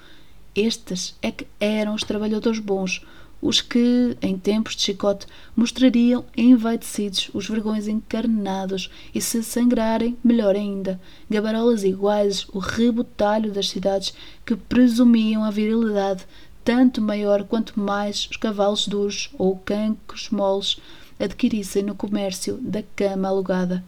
Estes 0.56 1.14
é 1.22 1.30
que 1.30 1.46
eram 1.60 1.94
os 1.94 2.06
trabalhadores 2.06 2.60
bons, 2.60 3.06
os 3.42 3.62
que, 3.62 4.18
em 4.22 4.38
tempos 4.38 4.76
de 4.76 4.82
chicote, 4.82 5.28
mostrariam 5.56 6.26
envaidecidos 6.36 7.30
os 7.34 7.48
vergões 7.48 7.88
encarnados 7.88 8.90
e, 9.14 9.22
se 9.22 9.44
sangrarem, 9.44 10.18
melhor 10.24 10.56
ainda, 10.56 11.00
gabarolas 11.30 11.84
iguais, 11.84 12.48
o 12.52 12.60
rebotalho 12.60 13.52
das 13.52 13.70
cidades 13.70 14.14
que 14.46 14.56
presumiam 14.56 15.44
a 15.44 15.52
virilidade 15.52 16.26
tanto 16.68 17.02
maior 17.02 17.46
quanto 17.46 17.80
mais 17.80 18.28
os 18.30 18.36
cavalos 18.36 18.90
duros 18.90 19.30
ou 19.38 19.56
cancos 19.56 20.30
moles 20.30 20.78
adquirissem 21.18 21.82
no 21.82 21.96
comércio 21.96 22.58
da 22.58 22.84
cama 22.94 23.30
alugada. 23.30 23.82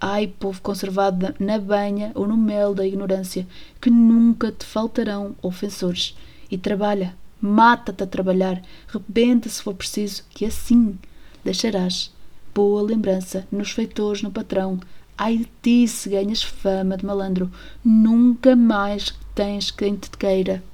Ai, 0.00 0.26
povo 0.26 0.60
conservado 0.62 1.34
na 1.38 1.58
banha 1.58 2.12
ou 2.14 2.26
no 2.26 2.36
mel 2.36 2.74
da 2.74 2.86
ignorância, 2.86 3.46
que 3.78 3.90
nunca 3.90 4.50
te 4.50 4.64
faltarão 4.64 5.36
ofensores. 5.42 6.16
E 6.50 6.56
trabalha, 6.56 7.14
mata-te 7.44 8.02
a 8.02 8.06
trabalhar, 8.06 8.62
rebenta 8.88 9.50
se 9.50 9.62
for 9.62 9.74
preciso, 9.74 10.24
que 10.30 10.46
assim 10.46 10.98
deixarás 11.44 12.10
boa 12.54 12.80
lembrança 12.80 13.46
nos 13.52 13.70
feitores 13.70 14.22
no 14.22 14.30
patrão. 14.30 14.80
Ai 15.16 15.36
de 15.36 15.48
ti 15.60 15.86
se 15.86 16.08
ganhas 16.08 16.42
fama 16.42 16.96
de 16.96 17.04
malandro, 17.04 17.52
nunca 17.84 18.56
mais 18.56 19.12
tens 19.34 19.70
quem 19.70 19.94
te 19.94 20.08
queira. 20.10 20.64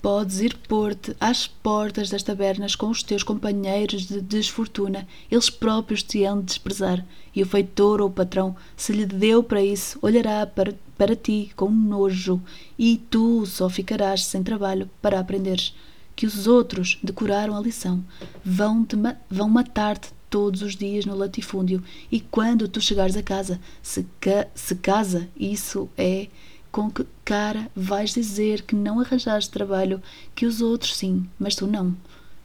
Podes 0.00 0.40
ir 0.40 0.56
pôr-te 0.68 1.16
às 1.18 1.48
portas 1.48 2.08
das 2.08 2.22
tabernas 2.22 2.76
com 2.76 2.88
os 2.88 3.02
teus 3.02 3.24
companheiros 3.24 4.06
de 4.06 4.20
desfortuna, 4.20 5.08
eles 5.28 5.50
próprios 5.50 6.04
te 6.04 6.22
hão 6.24 6.38
de 6.38 6.46
desprezar, 6.46 7.04
e 7.34 7.42
o 7.42 7.46
feitor 7.46 8.00
ou 8.00 8.08
o 8.08 8.12
patrão, 8.12 8.54
se 8.76 8.92
lhe 8.92 9.06
deu 9.06 9.42
para 9.42 9.62
isso, 9.62 9.98
olhará 10.00 10.46
para, 10.46 10.72
para 10.96 11.16
ti 11.16 11.50
com 11.56 11.68
nojo, 11.68 12.40
e 12.78 12.96
tu 13.10 13.44
só 13.44 13.68
ficarás 13.68 14.24
sem 14.24 14.42
trabalho 14.42 14.88
para 15.00 15.18
aprenderes 15.18 15.74
que 16.14 16.26
os 16.26 16.46
outros 16.46 16.98
decoraram 17.02 17.56
a 17.56 17.60
lição. 17.60 18.04
Vão, 18.44 18.86
ma 18.96 19.16
vão 19.30 19.48
matar-te 19.48 20.10
todos 20.28 20.62
os 20.62 20.74
dias 20.74 21.04
no 21.04 21.14
latifúndio 21.14 21.82
e 22.10 22.20
quando 22.20 22.66
tu 22.66 22.80
chegares 22.80 23.16
a 23.16 23.22
casa, 23.22 23.60
se, 23.82 24.06
ca 24.18 24.46
se 24.54 24.74
casa, 24.76 25.28
isso 25.36 25.90
é 25.96 26.28
com 26.70 26.90
que 26.90 27.06
cara 27.22 27.70
vais 27.76 28.14
dizer 28.14 28.62
que 28.62 28.74
não 28.74 28.98
arranjaste 28.98 29.50
trabalho, 29.50 30.02
que 30.34 30.46
os 30.46 30.62
outros 30.62 30.96
sim, 30.96 31.28
mas 31.38 31.54
tu 31.54 31.66
não. 31.66 31.94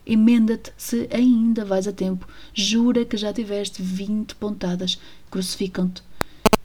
Emenda-te 0.06 0.72
se 0.78 1.08
ainda 1.12 1.66
vais 1.66 1.88
a 1.88 1.92
tempo. 1.92 2.28
Jura 2.54 3.06
que 3.06 3.18
já 3.18 3.34
tiveste 3.34 3.82
vinte 3.82 4.36
pontadas. 4.36 5.00
Crucificam-te. 5.30 6.02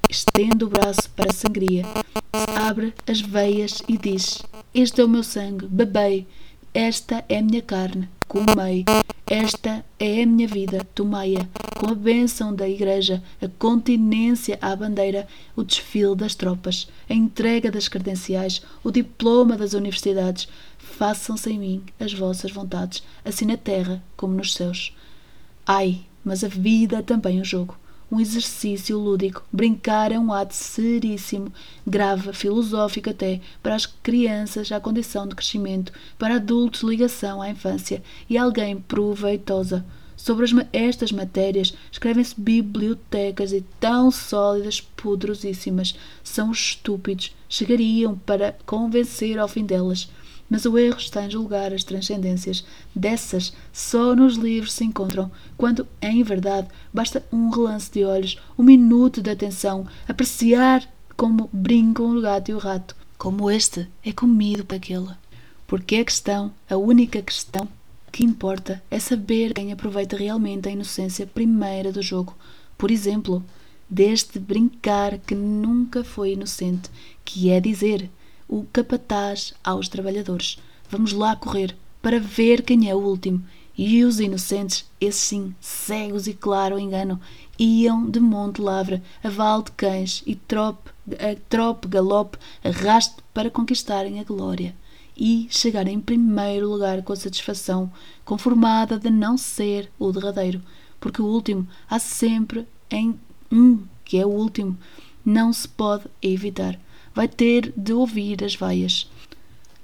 Estende 0.09 0.65
o 0.65 0.69
braço 0.69 1.11
para 1.11 1.31
a 1.31 1.35
sangria. 1.35 1.85
Abre 2.33 2.95
as 3.05 3.21
veias 3.21 3.83
e 3.89 3.97
diz: 3.97 4.43
Este 4.73 5.01
é 5.01 5.05
o 5.05 5.09
meu 5.09 5.25
sangue, 5.25 5.67
bebei. 5.67 6.27
Esta 6.75 7.23
é 7.29 7.37
a 7.37 7.43
minha 7.43 7.61
carne, 7.61 8.09
comei. 8.27 8.87
Esta 9.27 9.85
é 9.99 10.23
a 10.23 10.27
minha 10.27 10.49
vida, 10.49 10.83
tomei-a. 10.95 11.47
Com 11.79 11.89
a 11.89 11.95
bênção 11.95 12.55
da 12.55 12.67
Igreja, 12.67 13.23
a 13.43 13.49
continência 13.59 14.59
à 14.59 14.75
bandeira, 14.75 15.29
o 15.55 15.63
desfile 15.63 16.17
das 16.17 16.35
tropas, 16.35 16.89
a 17.11 17.13
entrega 17.13 17.71
das 17.71 17.89
credenciais, 17.89 18.63
o 18.83 18.91
diploma 18.91 19.55
das 19.55 19.75
universidades. 19.75 20.49
Façam-se 20.79 21.51
em 21.51 21.59
mim 21.59 21.83
as 22.01 22.15
vossas 22.15 22.51
vontades, 22.51 23.03
assim 23.23 23.45
na 23.45 23.59
terra 23.59 24.03
como 24.17 24.33
nos 24.33 24.55
céus. 24.55 24.97
Ai, 25.67 26.01
mas 26.25 26.43
a 26.43 26.49
vida 26.49 27.01
é 27.01 27.03
também 27.03 27.39
um 27.39 27.45
jogo 27.45 27.77
um 28.13 28.21
exercício 28.21 28.99
lúdico. 28.99 29.43
Brincar 29.51 30.13
é 30.13 30.19
um 30.19 30.31
ato 30.31 30.55
seríssimo, 30.55 31.51
grave, 31.87 32.35
filosófico 32.35 33.09
até, 33.09 33.41
para 33.63 33.75
as 33.75 33.87
crianças 33.87 34.71
à 34.71 34.79
condição 34.79 35.27
de 35.27 35.35
crescimento, 35.35 35.95
para 36.19 36.37
adultos 36.37 36.83
ligação 36.83 37.41
à 37.41 37.49
infância 37.49 38.03
e 38.29 38.37
alguém 38.37 38.79
proveitosa. 38.79 39.83
Sobre 40.15 40.45
as, 40.45 40.53
estas 40.75 41.11
matérias 41.11 41.75
escrevem-se 41.91 42.39
bibliotecas 42.39 43.51
e 43.53 43.65
tão 43.81 44.11
sólidas, 44.11 44.81
poderosíssimas. 44.81 45.97
São 46.23 46.53
estúpidos, 46.53 47.35
chegariam 47.49 48.17
para 48.19 48.57
convencer 48.67 49.39
ao 49.39 49.49
fim 49.49 49.65
delas 49.65 50.09
mas 50.49 50.65
o 50.65 50.77
erro 50.77 50.99
está 50.99 51.25
em 51.25 51.31
julgar 51.31 51.73
as 51.73 51.85
transcendências. 51.85 52.65
Dessas, 52.95 53.53
só 53.73 54.15
nos 54.15 54.37
livros 54.37 54.73
se 54.73 54.85
encontram, 54.85 55.31
quando, 55.57 55.87
em 56.01 56.23
verdade, 56.23 56.69
basta 56.93 57.25
um 57.33 57.49
relance 57.49 57.91
de 57.91 58.05
olhos, 58.05 58.39
um 58.59 58.63
minuto 58.63 59.23
de 59.23 59.31
atenção, 59.31 59.87
apreciar 60.07 60.87
como 61.17 61.49
brincam 61.53 62.17
o 62.17 62.21
gato 62.21 62.51
e 62.51 62.55
o 62.55 62.59
rato, 62.59 62.97
como 63.17 63.51
este 63.51 63.89
é 64.05 64.13
comido 64.13 64.65
por 64.65 64.77
aquele. 64.77 65.11
Porque 65.67 65.97
a 65.97 66.05
questão, 66.05 66.53
a 66.69 66.77
única 66.77 67.23
questão 67.23 67.69
que 68.11 68.25
importa, 68.25 68.83
é 68.91 68.99
saber 68.99 69.55
quem 69.55 69.73
aproveita 69.73 70.17
realmente 70.17 70.69
a 70.69 70.73
inocência 70.73 71.27
primeira 71.27 71.91
do 71.91 72.03
jogo. 72.03 72.37
Por 72.77 72.91
exemplo, 72.91 73.43
deste 73.89 74.39
brincar 74.39 75.19
que 75.19 75.35
nunca 75.35 76.03
foi 76.03 76.33
inocente, 76.33 76.91
que 77.25 77.51
é 77.51 77.61
dizer 77.61 78.11
o 78.49 78.65
capataz 78.73 79.55
aos 79.63 79.89
trabalhadores. 79.89 80.59
Vamos 80.91 81.13
lá 81.13 81.35
correr 81.37 81.77
para 82.01 82.21
ver 82.21 82.63
quem 82.63 82.89
é 82.91 82.95
o 82.95 82.99
último. 82.99 83.43
E 83.77 84.05
os 84.05 84.21
inocentes, 84.21 84.85
esses 85.01 85.23
sim, 85.23 85.55
cegos 85.61 86.27
e 86.27 86.35
claro 86.35 86.79
engano, 86.79 87.19
iam 87.59 88.09
de 88.11 88.21
monte 88.21 88.61
lavra, 88.61 89.03
a 89.25 89.31
val 89.31 89.63
de 89.63 89.71
cães 89.73 90.23
e 90.27 90.35
trope, 90.35 90.91
a 91.13 91.35
trope, 91.49 91.89
galope, 91.89 92.39
arraste 92.63 93.17
para 93.33 93.51
conquistarem 93.51 94.21
a 94.21 94.25
glória 94.25 94.75
e 95.17 95.47
chegarem 95.51 95.95
em 95.95 96.01
primeiro 96.01 96.69
lugar 96.69 97.03
com 97.03 97.13
a 97.13 97.17
satisfação 97.17 97.93
conformada 98.25 98.99
de 98.99 99.11
não 99.11 99.37
ser 99.37 99.91
o 99.99 100.11
derradeiro, 100.13 100.61
porque 100.99 101.23
o 101.23 101.27
último 101.27 101.67
há 101.89 101.99
sempre 101.99 102.67
em 102.91 103.19
um 103.51 103.83
que 104.05 104.19
é 104.19 104.27
o 104.27 104.31
último, 104.31 104.77
não 105.25 105.53
se 105.53 105.69
pode 105.69 106.05
evitar 106.21 106.79
vai 107.15 107.29
ter 107.29 107.73
de 107.77 107.93
ouvir 107.93 108.43
as 108.45 108.55
vaias. 108.55 109.11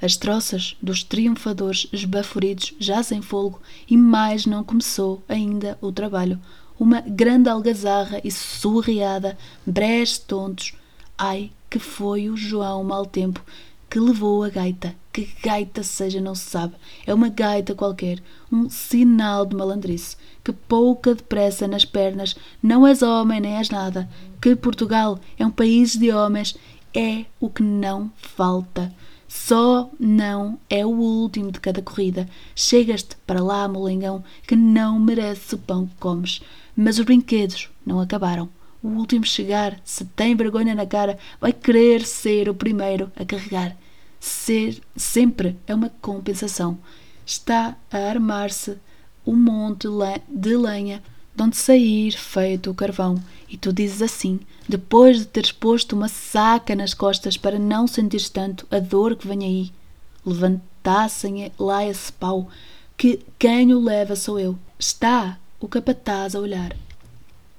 As 0.01 0.17
troças 0.17 0.77
dos 0.81 1.03
triunfadores 1.03 1.89
esbaforidos 1.93 2.75
jazem 2.79 3.21
fogo 3.21 3.61
e 3.89 3.97
mais 3.97 4.47
não 4.47 4.63
começou 4.63 5.23
ainda 5.29 5.77
o 5.81 5.91
trabalho. 5.91 6.41
Uma 6.79 7.01
grande 7.01 7.49
algazarra 7.49 8.21
e 8.23 8.31
surreada, 8.31 9.37
brés 9.67 10.17
tontos. 10.17 10.75
Ai, 11.17 11.51
que 11.69 11.81
foi 11.81 12.31
o 12.31 12.37
João 12.37 12.85
mau 12.85 13.05
tempo 13.05 13.43
que 13.91 13.99
levou 13.99 14.45
a 14.45 14.49
gaita. 14.49 14.95
Que 15.13 15.29
gaita 15.43 15.83
seja, 15.83 16.21
não 16.21 16.35
se 16.35 16.51
sabe. 16.51 16.75
É 17.07 17.15
uma 17.15 17.29
gaita 17.29 17.75
qualquer, 17.75 18.23
um 18.53 18.69
sinal 18.69 19.47
de 19.47 19.57
malandrice. 19.57 20.17
Que 20.45 20.53
pouca 20.53 21.15
depressa 21.15 21.67
nas 21.67 21.85
pernas, 21.85 22.37
não 22.63 22.87
és 22.87 23.03
homem 23.03 23.41
nem 23.41 23.57
és 23.57 23.71
nada. 23.71 24.09
Que 24.41 24.55
Portugal 24.55 25.19
é 25.39 25.47
um 25.47 25.51
país 25.51 25.97
de 25.97 26.13
homens, 26.13 26.57
é 26.99 27.27
o 27.39 27.49
que 27.49 27.63
não 27.63 28.11
falta. 28.17 28.93
Só 29.29 29.89
não 30.01 30.59
é 30.69 30.85
o 30.85 30.89
último 30.89 31.53
de 31.53 31.61
cada 31.61 31.81
corrida. 31.81 32.29
Chegas-te 32.57 33.15
para 33.25 33.41
lá, 33.41 33.69
molengão, 33.69 34.25
que 34.45 34.57
não 34.57 34.99
mereces 34.99 35.53
o 35.53 35.59
pão 35.59 35.87
que 35.87 35.95
comes. 35.95 36.43
Mas 36.77 36.99
os 36.99 37.05
brinquedos 37.05 37.71
não 37.87 38.01
acabaram. 38.01 38.49
O 38.83 38.89
último 38.89 39.25
chegar, 39.25 39.79
se 39.85 40.05
tem 40.07 40.35
vergonha 40.35 40.75
na 40.75 40.87
cara, 40.87 41.19
vai 41.41 41.53
querer 41.53 42.05
ser 42.05 42.49
o 42.49 42.55
primeiro 42.55 43.13
a 43.15 43.25
carregar. 43.25 43.77
Ser 44.19 44.83
sempre 44.97 45.57
é 45.69 45.75
uma 45.75 45.93
compensação. 46.01 46.79
Está 47.25 47.77
a 47.93 47.99
armar-se 47.99 48.77
o 49.25 49.37
monte 49.37 49.87
de 50.29 50.57
lenha 50.57 51.01
de 51.39 51.43
onde 51.45 51.57
sair 51.57 52.13
feito 52.13 52.69
o 52.69 52.75
carvão. 52.75 53.23
E 53.49 53.57
tu 53.57 53.73
dizes 53.73 54.03
assim, 54.03 54.41
depois 54.69 55.19
de 55.19 55.25
teres 55.25 55.53
posto 55.53 55.95
uma 55.95 56.09
saca 56.09 56.75
nas 56.75 56.93
costas 56.93 57.37
para 57.37 57.59
não 57.59 57.87
sentires 57.87 58.29
tanto 58.29 58.67
a 58.71 58.81
dor 58.81 59.15
que 59.15 59.27
vem 59.27 59.45
aí. 59.45 59.73
Levantassem 60.27 61.51
lá 61.57 61.87
esse 61.87 62.13
pau, 62.13 62.49
que 62.97 63.21
quem 63.39 63.73
o 63.73 63.81
leva 63.81 64.17
sou 64.17 64.39
eu. 64.39 64.59
Está 64.79 65.39
o 65.61 65.69
capataz 65.69 66.35
a 66.35 66.41
olhar. 66.41 66.77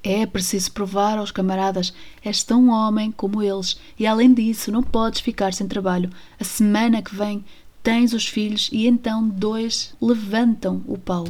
É 0.03 0.25
preciso 0.25 0.71
provar 0.71 1.17
aos 1.17 1.31
camaradas, 1.31 1.93
és 2.23 2.43
tão 2.43 2.69
homem 2.69 3.11
como 3.11 3.41
eles, 3.41 3.79
e 3.97 4.05
além 4.05 4.33
disso 4.33 4.71
não 4.71 4.83
podes 4.83 5.21
ficar 5.21 5.53
sem 5.53 5.67
trabalho. 5.67 6.09
A 6.39 6.43
semana 6.43 7.01
que 7.01 7.15
vem 7.15 7.43
tens 7.81 8.13
os 8.13 8.27
filhos 8.27 8.69
e 8.73 8.87
então 8.87 9.27
dois 9.27 9.93
levantam 10.01 10.81
o 10.85 10.97
pau. 10.97 11.25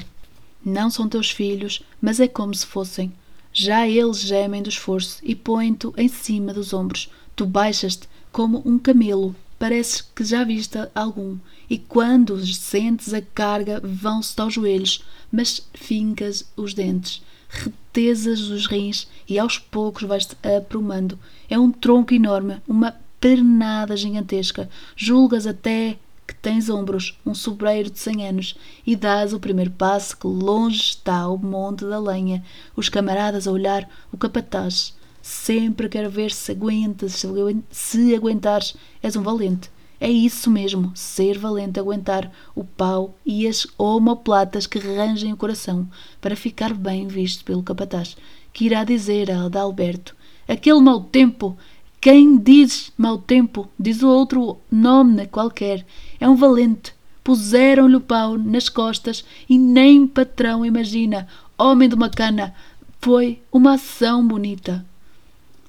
Não 0.63 0.89
são 0.89 1.07
teus 1.07 1.31
filhos, 1.31 1.81
mas 2.01 2.19
é 2.19 2.27
como 2.27 2.53
se 2.53 2.65
fossem. 2.65 3.11
Já 3.51 3.87
eles 3.87 4.19
gemem 4.19 4.61
do 4.61 4.69
esforço 4.69 5.19
e 5.23 5.33
põem-te 5.33 5.87
em 5.97 6.07
cima 6.07 6.53
dos 6.53 6.73
ombros. 6.73 7.09
Tu 7.35 7.45
baixas-te 7.45 8.07
como 8.31 8.61
um 8.65 8.77
camelo, 8.77 9.35
pareces 9.57 10.01
que 10.01 10.23
já 10.23 10.43
viste 10.43 10.77
algum, 10.93 11.37
e 11.69 11.77
quando 11.77 12.45
sentes 12.45 13.13
a 13.13 13.21
carga 13.21 13.81
vão-se 13.83 14.39
aos 14.39 14.53
joelhos, 14.53 15.03
mas 15.31 15.65
fincas 15.73 16.45
os 16.55 16.73
dentes, 16.73 17.21
retesas 17.49 18.41
os 18.49 18.67
rins 18.67 19.07
e 19.27 19.39
aos 19.39 19.57
poucos 19.57 20.03
vais-te 20.03 20.35
aprumando. 20.57 21.17
É 21.49 21.57
um 21.57 21.71
tronco 21.71 22.13
enorme, 22.13 22.61
uma 22.67 22.95
pernada 23.19 23.97
gigantesca. 23.97 24.69
Julgas 24.95 25.45
até 25.45 25.97
que 26.29 26.35
tens 26.35 26.69
ombros, 26.69 27.17
um 27.25 27.33
sobreiro 27.33 27.89
de 27.89 27.97
cem 27.97 28.27
anos, 28.27 28.55
e 28.85 28.95
dás 28.95 29.33
o 29.33 29.39
primeiro 29.39 29.71
passo 29.71 30.15
que 30.15 30.27
longe 30.27 30.79
está 30.79 31.27
o 31.27 31.39
monte 31.39 31.83
da 31.85 31.99
lenha, 31.99 32.43
os 32.75 32.87
camaradas 32.87 33.47
a 33.47 33.51
olhar, 33.51 33.89
o 34.13 34.17
capataz. 34.17 34.95
Sempre 35.23 35.89
quero 35.89 36.07
ver 36.07 36.31
se 36.31 36.51
aguentas, 36.51 37.25
se 37.71 38.15
aguentares, 38.15 38.75
és 39.01 39.15
um 39.15 39.23
valente. 39.23 39.71
É 39.99 40.07
isso 40.07 40.51
mesmo, 40.51 40.91
ser 40.93 41.39
valente, 41.39 41.79
aguentar 41.79 42.31
o 42.53 42.63
pau 42.63 43.17
e 43.25 43.47
as 43.47 43.65
omoplatas 43.75 44.67
que 44.67 44.77
rangem 44.77 45.33
o 45.33 45.37
coração 45.37 45.89
para 46.21 46.35
ficar 46.35 46.75
bem 46.75 47.07
visto 47.07 47.43
pelo 47.43 47.63
capataz, 47.63 48.15
que 48.53 48.65
irá 48.65 48.83
dizer 48.83 49.31
a 49.31 49.45
Adalberto: 49.45 50.15
Aquele 50.47 50.79
mau 50.79 51.01
tempo 51.01 51.57
quem 52.01 52.37
diz 52.37 52.93
mau 52.97 53.17
tempo, 53.17 53.69
diz 53.77 54.01
o 54.01 54.07
outro 54.07 54.57
nome 54.71 55.27
qualquer, 55.27 55.85
é 56.19 56.29
um 56.29 56.35
valente. 56.35 56.93
Puseram-lhe 57.23 57.97
o 57.97 58.01
pau 58.01 58.37
nas 58.37 58.69
costas 58.69 59.25
e 59.47 59.57
nem 59.57 60.07
patrão 60.07 60.65
imagina. 60.65 61.27
Homem 61.57 61.89
de 61.89 61.95
uma 61.95 62.09
cana, 62.09 62.55
foi 63.01 63.41
uma 63.51 63.73
ação 63.73 64.25
bonita. 64.25 64.85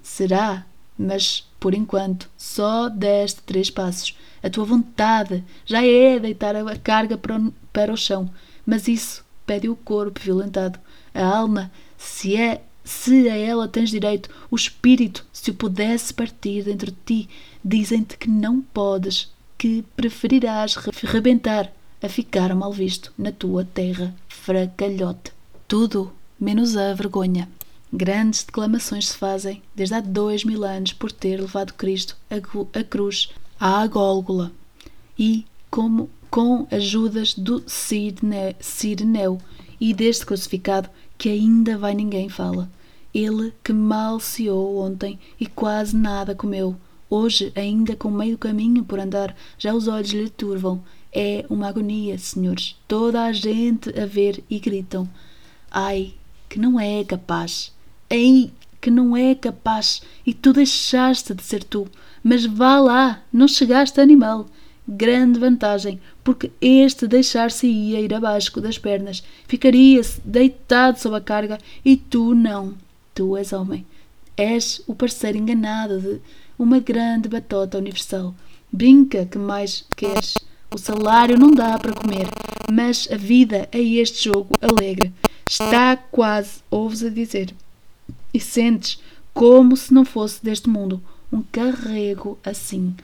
Será, 0.02 0.64
mas 0.96 1.44
por 1.58 1.74
enquanto 1.74 2.30
só 2.38 2.88
deste 2.88 3.42
três 3.42 3.68
passos. 3.68 4.16
A 4.42 4.48
tua 4.48 4.64
vontade 4.64 5.44
já 5.66 5.84
é 5.84 6.18
deitar 6.18 6.56
a 6.56 6.76
carga 6.76 7.18
para 7.18 7.36
o, 7.36 7.52
para 7.72 7.92
o 7.92 7.96
chão, 7.96 8.30
mas 8.64 8.88
isso 8.88 9.24
pede 9.44 9.68
o 9.68 9.76
corpo 9.76 10.20
violentado. 10.20 10.78
A 11.12 11.24
alma, 11.24 11.70
se 11.98 12.36
é 12.36 12.62
se 12.84 13.28
a 13.28 13.36
ela 13.36 13.68
tens 13.68 13.90
direito, 13.90 14.30
o 14.50 14.56
espírito, 14.56 15.26
se 15.32 15.50
o 15.50 15.54
pudesse 15.54 16.12
partir 16.12 16.64
dentro 16.64 16.90
de 16.90 16.96
ti, 17.04 17.28
dizem-te 17.64 18.16
que 18.16 18.28
não 18.28 18.60
podes, 18.60 19.32
que 19.56 19.84
preferirás 19.94 20.74
rebentar 21.02 21.72
a 22.02 22.08
ficar 22.08 22.54
mal 22.54 22.72
visto 22.72 23.12
na 23.16 23.30
tua 23.30 23.64
terra 23.64 24.14
fracalhote. 24.28 25.32
Tudo 25.68 26.12
menos 26.38 26.76
a 26.76 26.94
vergonha. 26.94 27.48
Grandes 27.92 28.44
declamações 28.44 29.08
se 29.08 29.16
fazem 29.16 29.62
desde 29.74 29.94
há 29.96 30.00
dois 30.00 30.44
mil 30.44 30.64
anos 30.64 30.92
por 30.92 31.10
ter 31.12 31.40
levado 31.40 31.74
Cristo 31.74 32.16
a, 32.30 32.84
cruz 32.84 33.30
à 33.58 33.86
Gólgola 33.86 34.52
e 35.18 35.44
como 35.70 36.08
com 36.30 36.66
ajudas 36.70 37.34
do 37.34 37.62
Sireneu 37.66 39.38
e 39.80 39.94
deste 39.94 40.26
crucificado 40.26 40.90
que 41.16 41.28
ainda 41.28 41.78
vai 41.78 41.94
ninguém 41.94 42.28
fala. 42.28 42.70
Ele 43.12 43.52
que 43.64 43.72
mal 43.72 44.20
ceou 44.20 44.78
ontem 44.78 45.18
e 45.40 45.46
quase 45.46 45.96
nada 45.96 46.34
comeu, 46.34 46.76
hoje, 47.10 47.52
ainda 47.56 47.96
com 47.96 48.10
meio 48.10 48.38
caminho 48.38 48.84
por 48.84 49.00
andar, 49.00 49.36
já 49.58 49.74
os 49.74 49.88
olhos 49.88 50.10
lhe 50.10 50.30
turvam. 50.30 50.82
É 51.12 51.44
uma 51.50 51.68
agonia, 51.68 52.16
senhores. 52.18 52.76
Toda 52.86 53.24
a 53.24 53.32
gente 53.32 53.90
a 53.98 54.06
ver 54.06 54.44
e 54.48 54.60
gritam: 54.60 55.08
Ai, 55.68 56.14
que 56.48 56.58
não 56.58 56.78
é 56.78 57.02
capaz! 57.02 57.72
Ai, 58.08 58.52
que 58.80 58.90
não 58.92 59.16
é 59.16 59.34
capaz! 59.34 60.02
E 60.24 60.32
tu 60.32 60.52
deixaste 60.52 61.34
de 61.34 61.42
ser 61.42 61.64
tu. 61.64 61.88
Mas 62.22 62.46
vá 62.46 62.78
lá, 62.78 63.22
não 63.32 63.48
chegaste 63.48 64.00
animal. 64.00 64.46
Grande 64.88 65.38
vantagem, 65.38 66.00
porque 66.24 66.50
este 66.60 67.06
deixar-se-ia 67.06 68.00
ir 68.00 68.12
abaixo 68.12 68.60
das 68.60 68.78
pernas, 68.78 69.22
ficaria-se 69.46 70.20
deitado 70.24 70.98
sob 70.98 71.16
a 71.16 71.20
carga 71.20 71.58
e 71.84 71.96
tu 71.96 72.34
não. 72.34 72.74
Tu 73.14 73.36
és 73.36 73.52
homem. 73.52 73.86
És 74.36 74.82
o 74.86 74.94
parceiro 74.94 75.38
enganado 75.38 76.00
de 76.00 76.20
uma 76.58 76.78
grande 76.78 77.28
batota 77.28 77.78
universal. 77.78 78.34
Brinca 78.72 79.26
que 79.26 79.38
mais 79.38 79.84
queres. 79.96 80.34
O 80.72 80.78
salário 80.78 81.38
não 81.38 81.50
dá 81.50 81.78
para 81.78 81.92
comer, 81.92 82.28
mas 82.70 83.08
a 83.10 83.16
vida 83.16 83.68
é 83.72 83.80
este 83.80 84.24
jogo 84.24 84.54
alegre. 84.60 85.12
Está 85.48 85.96
quase, 85.96 86.62
ouves 86.70 87.02
a 87.02 87.08
dizer. 87.08 87.52
E 88.32 88.38
sentes 88.38 89.00
como 89.34 89.76
se 89.76 89.92
não 89.92 90.04
fosse 90.04 90.44
deste 90.44 90.68
mundo 90.68 91.02
um 91.32 91.42
carrego 91.42 92.38
assim. 92.44 92.94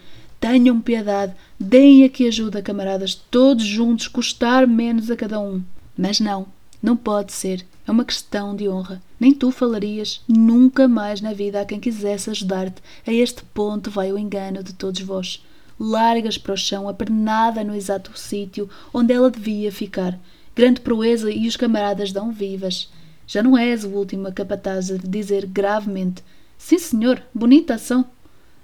Tenham 0.49 0.81
piedade, 0.81 1.35
deem 1.59 2.05
aqui 2.05 2.29
ajuda, 2.29 2.63
camaradas, 2.63 3.17
todos 3.17 3.65
juntos, 3.65 4.07
custar 4.07 4.65
menos 4.65 5.11
a 5.11 5.17
cada 5.17 5.41
um. 5.41 5.61
Mas 5.99 6.21
não, 6.21 6.47
não 6.81 6.97
pode 6.97 7.33
ser. 7.33 7.67
É 7.85 7.91
uma 7.91 8.05
questão 8.05 8.55
de 8.55 8.69
honra. 8.69 9.03
Nem 9.19 9.35
tu 9.35 9.51
falarias 9.51 10.23
nunca 10.29 10.87
mais 10.87 11.21
na 11.21 11.33
vida 11.33 11.61
a 11.61 11.65
quem 11.65 11.81
quisesse 11.81 12.31
ajudar-te. 12.31 12.81
A 13.05 13.13
este 13.13 13.43
ponto 13.43 13.91
vai 13.91 14.13
o 14.13 14.19
engano 14.19 14.63
de 14.63 14.73
todos 14.73 15.01
vós. 15.01 15.45
Largas 15.81 16.39
para 16.39 16.55
o 16.55 16.57
chão 16.57 16.89
a 16.89 16.95
pernada 16.95 17.65
no 17.65 17.75
exato 17.75 18.17
sítio 18.17 18.71
onde 18.95 19.13
ela 19.13 19.33
devia 19.33 19.73
ficar. 19.73 20.17
Grande 20.55 20.81
proeza 20.81 21.29
e 21.29 21.49
os 21.49 21.57
camaradas 21.57 22.13
dão 22.13 22.31
vivas. 22.31 22.89
Já 23.27 23.43
não 23.43 23.59
és 23.59 23.83
o 23.83 23.89
último 23.89 24.29
a 24.29 24.33
capataz 24.33 24.87
de 24.87 24.99
dizer 24.99 25.45
gravemente: 25.45 26.23
Sim, 26.57 26.79
senhor, 26.79 27.21
bonita 27.35 27.75
ação. 27.75 28.07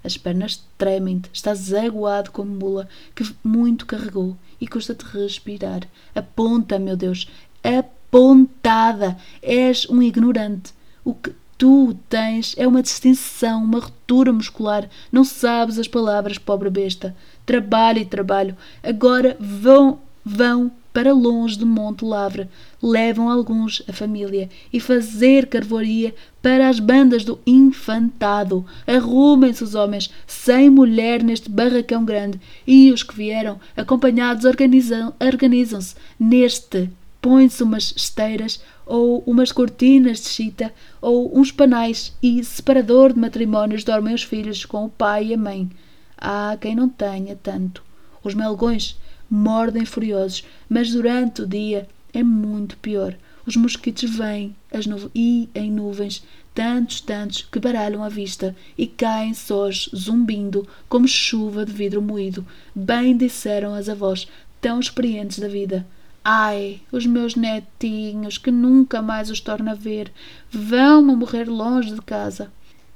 As 0.05 0.17
pernas 0.17 0.63
tremem-te, 0.77 1.31
estás 1.33 1.73
aguado 1.73 2.31
como 2.31 2.51
mula 2.51 2.89
que 3.15 3.25
muito 3.45 3.87
carregou 3.87 4.37
e 4.61 4.67
custa-te 4.67 5.05
respirar. 5.05 5.89
Aponta, 6.15 6.79
meu 6.79 6.97
Deus, 6.97 7.29
apontada. 7.63 9.17
És 9.41 9.89
um 9.89 10.03
ignorante. 10.03 10.75
O 11.05 11.15
que 11.15 11.33
tu 11.57 11.97
tens 12.09 12.55
é 12.59 12.67
uma 12.67 12.83
distinção, 12.83 13.63
uma 13.63 13.79
ruptura 13.79 14.33
muscular. 14.33 14.89
Não 15.13 15.25
sabes 15.25 15.79
as 15.79 15.87
palavras, 15.87 16.39
pobre 16.39 16.69
besta. 16.69 17.15
Trabalho 17.47 17.99
e 17.99 18.05
trabalho. 18.05 18.57
Agora 18.83 19.37
vão, 19.39 20.01
vão 20.25 20.73
para 20.93 21.13
longe 21.13 21.57
de 21.57 21.65
Monte 21.65 22.05
Lavre, 22.05 22.49
levam 22.83 23.31
alguns 23.31 23.83
a 23.89 23.93
família 23.93 24.49
e 24.73 24.79
fazer 24.79 25.47
carvoaria 25.47 26.15
para 26.43 26.69
as 26.69 26.79
bandas 26.79 27.25
do 27.25 27.39
infantado. 27.47 28.67
Arrumem-se 28.87 29.65
os 29.65 29.75
homens 29.75 30.11
sem 30.27 30.69
mulher 30.69 31.23
neste 31.23 31.49
barracão 31.49 32.05
grande 32.05 32.41
e 32.67 32.93
os 32.93 33.03
que 33.03 33.15
vieram 33.15 33.59
acompanhados 33.77 34.45
organizam-se 34.45 35.13
organizam 35.21 35.81
neste. 36.19 36.91
Põem-se 37.21 37.63
umas 37.63 37.95
esteiras 37.97 38.61
ou 38.85 39.23
umas 39.27 39.53
cortinas 39.53 40.21
de 40.21 40.29
chita 40.29 40.73
ou 41.01 41.39
uns 41.39 41.53
panais 41.53 42.13
e 42.21 42.43
separador 42.43 43.13
de 43.13 43.21
matrimónios 43.21 43.85
dormem 43.85 44.15
os 44.15 44.25
filhos 44.25 44.65
com 44.65 44.87
o 44.87 44.91
pai 44.91 45.29
e 45.29 45.35
a 45.35 45.39
mãe. 45.39 45.71
Há 46.19 46.57
quem 46.61 46.75
não 46.75 46.89
tenha 46.89 47.37
tanto. 47.37 47.83
Os 48.25 48.35
melgões 48.35 48.97
mordem 49.33 49.87
furiosos, 49.87 50.45
mas 50.69 50.91
durante 50.91 51.41
o 51.41 51.47
dia 51.47 51.89
é 52.13 52.23
muito 52.23 52.77
pior. 52.77 53.17
Os 53.47 53.57
mosquitos 53.57 54.15
vêm 54.15 54.55
as 54.71 54.85
e 55.15 55.49
em 55.55 55.73
nuvens, 55.73 56.23
tantos, 56.55 57.01
tantos, 57.01 57.41
que 57.51 57.59
baralham 57.59 58.05
a 58.05 58.11
vista 58.11 58.55
e 58.77 58.87
caem 58.87 59.33
sós, 59.33 59.89
zumbindo, 59.97 60.69
como 60.87 61.09
chuva 61.09 61.65
de 61.65 61.73
vidro 61.73 62.03
moído. 62.03 62.47
Bem 62.75 63.17
disseram 63.17 63.73
as 63.73 63.89
avós, 63.89 64.29
tão 64.61 64.79
experientes 64.79 65.39
da 65.39 65.49
vida. 65.49 65.87
Ai, 66.23 66.83
os 66.93 67.07
meus 67.07 67.35
netinhos, 67.35 68.37
que 68.37 68.51
nunca 68.51 69.01
mais 69.01 69.31
os 69.31 69.41
torno 69.41 69.71
a 69.71 69.75
ver, 69.75 70.13
vão-me 70.51 71.17
morrer 71.17 71.49
longe 71.49 71.95
de 71.95 72.03
casa. 72.03 72.53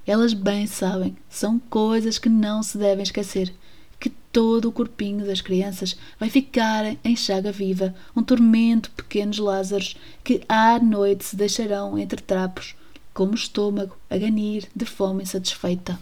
Elas 0.06 0.34
bem 0.34 0.66
sabem, 0.66 1.16
são 1.30 1.58
coisas 1.58 2.18
que 2.18 2.28
não 2.28 2.62
se 2.62 2.76
devem 2.76 3.02
esquecer 3.02 3.54
que 3.98 4.10
todo 4.10 4.68
o 4.68 4.72
corpinho 4.72 5.24
das 5.26 5.40
crianças 5.40 5.96
vai 6.18 6.28
ficar 6.28 6.84
em 7.04 7.16
chaga 7.16 7.50
viva, 7.50 7.94
um 8.14 8.22
tormento 8.22 8.90
pequenos 8.90 9.38
Lázaros 9.38 9.96
que 10.22 10.42
à 10.48 10.78
noite 10.78 11.24
se 11.24 11.36
deixarão 11.36 11.98
entre 11.98 12.20
trapos, 12.20 12.74
como 13.14 13.32
o 13.32 13.36
estômago 13.36 13.96
a 14.10 14.16
ganir 14.16 14.68
de 14.74 14.84
fome 14.84 15.22
insatisfeita. 15.22 15.98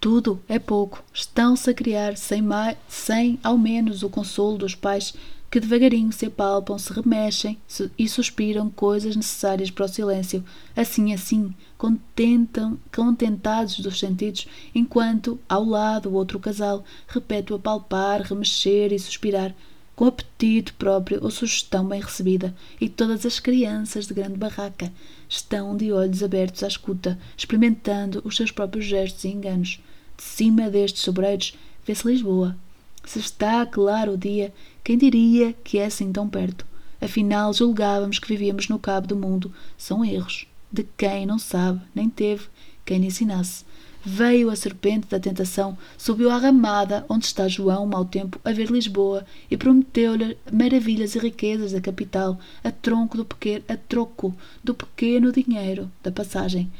Tudo 0.00 0.42
é 0.48 0.58
pouco, 0.58 1.04
estão-se 1.12 1.68
a 1.68 1.74
criar 1.74 2.16
sem, 2.16 2.40
mais, 2.40 2.78
sem 2.88 3.38
ao 3.42 3.58
menos 3.58 4.02
o 4.02 4.08
consolo 4.08 4.56
dos 4.56 4.74
pais 4.74 5.14
que 5.50 5.58
devagarinho 5.58 6.12
se 6.12 6.26
apalpam, 6.26 6.78
se 6.78 6.92
remexem 6.92 7.58
e 7.98 8.08
suspiram 8.08 8.70
coisas 8.70 9.16
necessárias 9.16 9.70
para 9.70 9.84
o 9.84 9.88
silêncio, 9.88 10.44
assim 10.76 11.12
assim, 11.12 11.52
contentam, 11.76 12.78
contentados 12.94 13.80
dos 13.80 13.98
sentidos, 13.98 14.46
enquanto, 14.72 15.40
ao 15.48 15.64
lado, 15.64 16.08
o 16.08 16.12
outro 16.12 16.38
casal 16.38 16.84
repete 17.08 17.52
o 17.52 17.56
apalpar, 17.56 18.22
remexer 18.22 18.92
e 18.92 18.98
suspirar, 18.98 19.52
com 19.96 20.06
apetite 20.06 20.72
próprio 20.74 21.18
ou 21.20 21.30
sugestão 21.30 21.84
bem 21.84 22.00
recebida, 22.00 22.54
e 22.80 22.88
todas 22.88 23.26
as 23.26 23.40
crianças 23.40 24.06
de 24.06 24.14
grande 24.14 24.38
barraca 24.38 24.92
estão 25.28 25.76
de 25.76 25.92
olhos 25.92 26.22
abertos 26.22 26.62
à 26.62 26.68
escuta, 26.68 27.18
experimentando 27.36 28.22
os 28.24 28.36
seus 28.36 28.52
próprios 28.52 28.86
gestos 28.86 29.24
e 29.24 29.28
enganos. 29.28 29.80
De 30.16 30.22
cima 30.22 30.70
destes 30.70 31.02
sobreiros 31.02 31.54
vê-se 31.84 32.06
Lisboa, 32.06 32.56
se 33.04 33.18
está 33.18 33.64
claro 33.66 34.12
o 34.12 34.18
dia, 34.18 34.52
quem 34.84 34.96
diria 34.96 35.52
que 35.64 35.78
é 35.78 35.86
assim 35.86 36.12
tão 36.12 36.28
perto? 36.28 36.66
Afinal, 37.00 37.52
julgávamos 37.52 38.18
que 38.18 38.28
vivíamos 38.28 38.68
no 38.68 38.78
cabo 38.78 39.06
do 39.06 39.16
mundo. 39.16 39.52
São 39.76 40.04
erros 40.04 40.46
de 40.70 40.84
quem 40.96 41.26
não 41.26 41.38
sabe, 41.38 41.80
nem 41.94 42.08
teve 42.08 42.46
quem 42.84 42.98
lhe 42.98 43.06
ensinasse. 43.06 43.64
Veio 44.02 44.48
a 44.48 44.56
serpente 44.56 45.08
da 45.08 45.20
tentação, 45.20 45.76
subiu 45.98 46.30
à 46.30 46.38
ramada 46.38 47.04
onde 47.08 47.26
está 47.26 47.46
João, 47.48 47.86
mau 47.86 48.04
tempo, 48.04 48.40
a 48.42 48.50
ver 48.50 48.70
Lisboa, 48.70 49.26
e 49.50 49.56
prometeu-lhe 49.56 50.38
maravilhas 50.50 51.14
e 51.14 51.18
riquezas 51.18 51.72
da 51.72 51.80
capital, 51.82 52.38
a 52.64 52.70
tronco 52.70 53.18
do 53.18 53.26
pequeno, 53.26 53.62
a 53.68 53.76
troco 53.76 54.34
do 54.64 54.74
pequeno 54.74 55.30
dinheiro 55.30 55.90
da 56.02 56.10
passagem. 56.10 56.70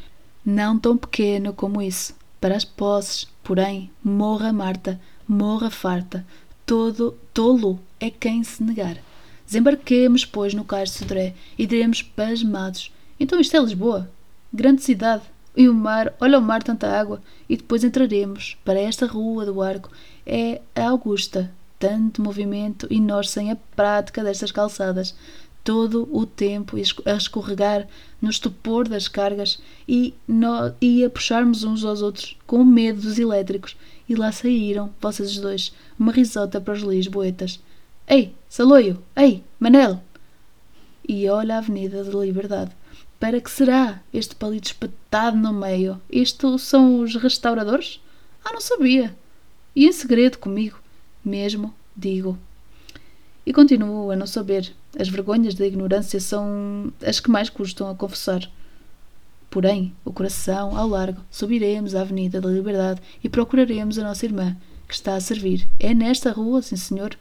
Não 0.44 0.78
tão 0.78 0.96
pequeno 0.96 1.52
como 1.52 1.82
isso. 1.82 2.14
Para 2.40 2.56
as 2.56 2.64
posses, 2.64 3.28
porém, 3.44 3.90
morra 4.02 4.50
Marta, 4.50 4.98
morra 5.30 5.70
farta. 5.70 6.26
Todo 6.66 7.16
tolo 7.32 7.78
é 8.00 8.10
quem 8.10 8.42
se 8.42 8.60
negar. 8.64 8.96
Desembarquemos, 9.46 10.24
pois, 10.24 10.54
no 10.54 10.64
cais 10.64 10.90
de 10.90 10.98
Sodré 10.98 11.34
e 11.56 11.66
diremos 11.66 12.02
pasmados. 12.02 12.92
Então 13.18 13.38
isto 13.38 13.56
é 13.56 13.60
Lisboa? 13.60 14.10
Grande 14.52 14.82
cidade. 14.82 15.22
E 15.56 15.68
o 15.68 15.74
mar, 15.74 16.12
olha 16.20 16.38
o 16.38 16.42
mar, 16.42 16.64
tanta 16.64 16.88
água. 16.88 17.22
E 17.48 17.56
depois 17.56 17.84
entraremos 17.84 18.56
para 18.64 18.80
esta 18.80 19.06
rua 19.06 19.44
do 19.46 19.62
arco. 19.62 19.90
É 20.26 20.60
a 20.74 20.88
Augusta. 20.88 21.52
Tanto 21.78 22.22
movimento 22.22 22.86
e 22.90 23.00
nós 23.00 23.30
sem 23.30 23.52
a 23.52 23.56
prática 23.76 24.24
destas 24.24 24.50
calçadas. 24.50 25.14
Todo 25.62 26.08
o 26.10 26.24
tempo 26.24 26.76
a 26.76 27.12
escorregar 27.16 27.86
no 28.20 28.30
estupor 28.30 28.88
das 28.88 29.08
cargas 29.08 29.60
e, 29.86 30.14
no, 30.26 30.74
e 30.80 31.04
a 31.04 31.10
puxarmos 31.10 31.64
uns 31.64 31.84
aos 31.84 32.02
outros 32.02 32.36
com 32.46 32.64
medo 32.64 33.02
dos 33.02 33.18
elétricos 33.18 33.76
e 34.08 34.14
lá 34.14 34.32
saíram, 34.32 34.92
vocês 35.00 35.38
dois, 35.38 35.72
uma 35.98 36.10
risota 36.10 36.60
para 36.60 36.74
os 36.74 36.80
lisboetas. 36.80 37.60
Ei, 38.08 38.34
Saloio! 38.48 39.00
Ei, 39.14 39.44
Manel! 39.60 40.02
E 41.08 41.28
olha 41.28 41.54
a 41.54 41.58
Avenida 41.58 42.02
da 42.02 42.18
Liberdade. 42.18 42.72
Para 43.20 43.40
que 43.40 43.50
será 43.50 44.02
este 44.12 44.34
palito 44.34 44.66
espetado 44.66 45.36
no 45.36 45.52
meio? 45.52 46.00
Isto 46.10 46.58
são 46.58 47.00
os 47.00 47.14
restauradores? 47.14 48.00
Ah, 48.44 48.52
não 48.52 48.60
sabia. 48.60 49.14
E 49.76 49.86
em 49.86 49.92
segredo 49.92 50.38
comigo. 50.38 50.80
Mesmo, 51.24 51.72
digo. 51.96 52.36
E 53.46 53.52
continuo 53.52 54.10
a 54.10 54.16
não 54.16 54.26
saber. 54.26 54.74
As 54.98 55.08
vergonhas 55.08 55.54
da 55.54 55.66
ignorância 55.66 56.20
são 56.20 56.92
as 57.04 57.20
que 57.20 57.30
mais 57.30 57.48
custam 57.48 57.88
a 57.88 57.94
confessar. 57.94 58.50
Porém, 59.50 59.92
o 60.04 60.12
coração 60.12 60.76
ao 60.76 60.88
largo, 60.88 61.20
subiremos 61.30 61.94
a 61.94 62.02
Avenida 62.02 62.40
da 62.40 62.48
Liberdade 62.48 63.00
e 63.22 63.28
procuraremos 63.28 63.98
a 63.98 64.04
nossa 64.04 64.24
irmã, 64.24 64.56
que 64.86 64.94
está 64.94 65.14
a 65.14 65.20
servir. 65.20 65.66
É 65.78 65.92
nesta 65.92 66.30
rua, 66.30 66.62
sim 66.62 66.76
senhor. 66.76 67.16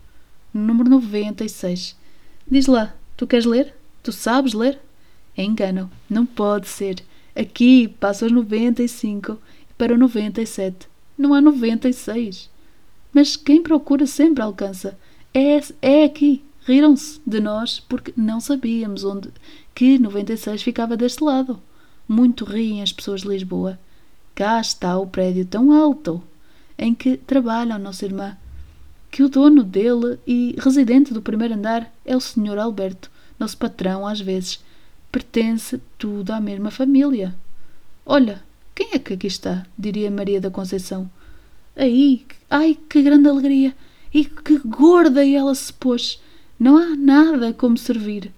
Número 0.53 0.89
96. 0.89 1.95
Diz 2.49 2.67
lá, 2.67 2.95
tu 3.17 3.25
queres 3.25 3.45
ler? 3.45 3.75
Tu 4.03 4.11
sabes 4.11 4.53
ler? 4.53 4.79
É 5.35 5.43
engano. 5.43 5.89
Não 6.09 6.25
pode 6.25 6.67
ser. 6.67 7.03
Aqui 7.35 7.87
passa 7.87 8.25
os 8.25 8.31
95 8.31 9.39
para 9.77 9.93
o 9.93 9.97
97. 9.97 10.87
Não 11.17 11.33
há 11.33 11.41
96. 11.41 12.49
Mas 13.13 13.35
quem 13.35 13.63
procura 13.63 14.05
sempre 14.05 14.43
alcança. 14.43 14.97
É, 15.33 15.59
é 15.81 16.03
aqui. 16.03 16.43
Riram-se 16.65 17.21
de 17.25 17.39
nós 17.39 17.79
porque 17.79 18.13
não 18.15 18.39
sabíamos 18.39 19.03
onde 19.03 19.29
que 19.73 19.97
96 19.97 20.61
ficava 20.61 20.97
deste 20.97 21.23
lado. 21.23 21.61
Muito 22.07 22.45
riem 22.45 22.81
as 22.81 22.91
pessoas 22.91 23.21
de 23.21 23.27
Lisboa. 23.27 23.79
Cá 24.35 24.59
está 24.59 24.97
o 24.97 25.07
prédio 25.07 25.45
tão 25.45 25.71
alto 25.71 26.21
em 26.77 26.93
que 26.93 27.17
trabalha 27.17 27.75
a 27.75 27.79
nossa 27.79 28.05
irmã, 28.05 28.37
que 29.11 29.21
o 29.21 29.29
dono 29.29 29.63
dele 29.63 30.17
e 30.25 30.55
residente 30.57 31.13
do 31.13 31.21
primeiro 31.21 31.55
andar 31.55 31.93
é 32.05 32.15
o 32.15 32.21
Sr. 32.21 32.57
Alberto, 32.57 33.11
nosso 33.37 33.57
patrão 33.57 34.07
às 34.07 34.21
vezes. 34.21 34.63
Pertence 35.11 35.81
tudo 35.97 36.31
à 36.31 36.39
mesma 36.39 36.71
família. 36.71 37.35
Olha, 38.05 38.43
quem 38.73 38.91
é 38.93 38.99
que 38.99 39.13
aqui 39.13 39.27
está? 39.27 39.65
diria 39.77 40.09
Maria 40.09 40.39
da 40.39 40.49
Conceição. 40.49 41.09
Aí, 41.75 42.25
ai, 42.49 42.77
que 42.89 43.01
grande 43.01 43.27
alegria! 43.27 43.75
E 44.13 44.25
que 44.25 44.57
gorda 44.59 45.27
ela 45.27 45.53
se 45.53 45.71
pôs! 45.73 46.21
Não 46.59 46.77
há 46.77 46.93
nada 46.95 47.53
como 47.53 47.77
servir. 47.77 48.33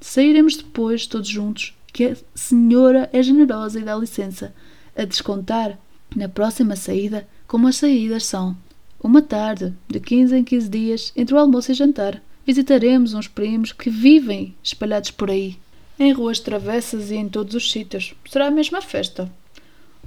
Sairemos 0.00 0.56
depois, 0.56 1.06
todos 1.06 1.28
juntos, 1.28 1.74
que 1.92 2.06
a 2.06 2.16
senhora 2.34 3.08
é 3.12 3.22
generosa 3.22 3.78
e 3.78 3.84
dá 3.84 3.94
licença 3.94 4.52
a 4.96 5.04
descontar 5.04 5.78
na 6.14 6.28
próxima 6.28 6.74
saída 6.74 7.26
como 7.46 7.68
as 7.68 7.76
saídas 7.76 8.26
são. 8.26 8.56
Uma 9.00 9.22
tarde, 9.22 9.72
de 9.86 10.00
15 10.00 10.36
em 10.36 10.42
15 10.42 10.68
dias, 10.68 11.12
entre 11.14 11.36
o 11.36 11.38
almoço 11.38 11.70
e 11.70 11.74
jantar, 11.74 12.20
visitaremos 12.44 13.14
uns 13.14 13.28
primos 13.28 13.72
que 13.72 13.90
vivem 13.90 14.52
espalhados 14.62 15.12
por 15.12 15.30
aí, 15.30 15.56
em 15.98 16.12
ruas 16.12 16.40
travessas 16.40 17.12
e 17.12 17.14
em 17.14 17.28
todos 17.28 17.54
os 17.54 17.70
sítios. 17.70 18.12
Será 18.28 18.48
a 18.48 18.50
mesma 18.50 18.82
festa. 18.82 19.30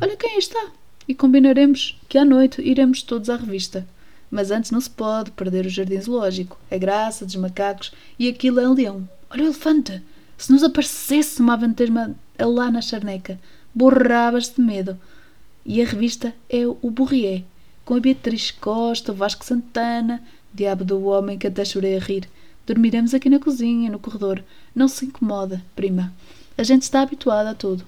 Olha 0.01 0.17
quem 0.17 0.37
está! 0.37 0.71
E 1.07 1.15
combinaremos 1.15 1.97
que 2.09 2.17
à 2.17 2.25
noite 2.25 2.61
iremos 2.61 3.01
todos 3.01 3.29
à 3.29 3.37
revista. 3.37 3.87
Mas 4.29 4.51
antes 4.51 4.71
não 4.71 4.79
se 4.79 4.89
pode 4.89 5.31
perder 5.31 5.65
o 5.65 5.69
jardim 5.69 5.99
zoológico, 5.99 6.57
a 6.69 6.77
graça 6.77 7.25
dos 7.25 7.35
macacos 7.35 7.91
e 8.17 8.27
aquilo 8.27 8.59
é 8.59 8.69
um 8.69 8.73
leão. 8.73 9.07
Olha 9.29 9.43
o 9.43 9.47
elefante! 9.47 10.01
Se 10.37 10.51
nos 10.51 10.63
aparecesse 10.63 11.41
uma 11.41 11.53
aventura 11.53 12.15
lá 12.39 12.71
na 12.71 12.81
charneca, 12.81 13.39
borravas 13.75 14.49
de 14.49 14.61
medo. 14.61 14.97
E 15.65 15.81
a 15.81 15.85
revista 15.85 16.33
é 16.49 16.65
o 16.65 16.89
Bourrier, 16.89 17.43
com 17.83 17.95
a 17.95 17.99
Beatriz 17.99 18.51
Costa, 18.51 19.11
o 19.11 19.15
Vasco 19.15 19.43
Santana, 19.43 20.23
diabo 20.53 20.85
do 20.85 21.03
homem 21.05 21.37
que 21.37 21.47
até 21.47 21.65
chorei 21.65 21.97
a 21.97 21.99
rir. 21.99 22.29
Dormiremos 22.65 23.13
aqui 23.13 23.29
na 23.29 23.39
cozinha, 23.39 23.89
no 23.89 23.99
corredor. 23.99 24.43
Não 24.73 24.87
se 24.87 25.05
incomoda, 25.05 25.61
prima. 25.75 26.13
A 26.57 26.63
gente 26.63 26.83
está 26.83 27.01
habituada 27.01 27.49
a 27.49 27.55
tudo. 27.55 27.83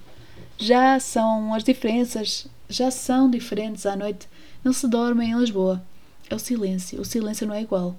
Já 0.58 0.98
são 1.00 1.54
as 1.54 1.64
diferenças, 1.64 2.46
já 2.68 2.90
são 2.90 3.30
diferentes 3.30 3.86
à 3.86 3.96
noite. 3.96 4.28
Não 4.62 4.72
se 4.72 4.86
dorme 4.88 5.24
em 5.24 5.38
Lisboa. 5.38 5.82
É 6.32 6.34
o 6.34 6.38
silêncio. 6.38 6.98
O 6.98 7.04
silêncio 7.04 7.46
não 7.46 7.54
é 7.54 7.60
igual. 7.60 7.94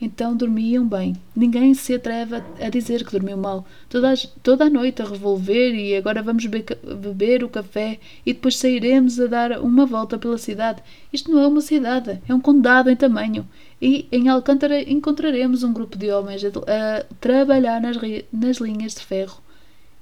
Então 0.00 0.36
dormiam 0.36 0.84
bem. 0.84 1.14
Ninguém 1.36 1.72
se 1.72 1.94
atreve 1.94 2.42
a 2.60 2.68
dizer 2.68 3.04
que 3.04 3.12
dormiu 3.12 3.36
mal. 3.36 3.64
Toda 3.88 4.12
a, 4.12 4.16
toda 4.42 4.64
a 4.64 4.70
noite 4.70 5.02
a 5.02 5.04
revolver 5.04 5.72
e 5.72 5.94
agora 5.94 6.20
vamos 6.20 6.44
beber, 6.46 6.76
beber 7.00 7.44
o 7.44 7.48
café 7.48 8.00
e 8.26 8.32
depois 8.32 8.56
sairemos 8.56 9.20
a 9.20 9.28
dar 9.28 9.60
uma 9.60 9.86
volta 9.86 10.18
pela 10.18 10.36
cidade. 10.36 10.82
Isto 11.12 11.30
não 11.30 11.40
é 11.40 11.46
uma 11.46 11.60
cidade, 11.60 12.20
é 12.28 12.34
um 12.34 12.40
condado 12.40 12.90
em 12.90 12.96
tamanho. 12.96 13.48
E 13.80 14.08
em 14.10 14.28
Alcântara 14.28 14.82
encontraremos 14.82 15.62
um 15.62 15.72
grupo 15.72 15.96
de 15.96 16.10
homens 16.10 16.42
a, 16.44 16.48
a 16.48 17.04
trabalhar 17.20 17.80
nas, 17.80 17.96
nas 18.32 18.56
linhas 18.56 18.96
de 18.96 19.02
ferro. 19.02 19.40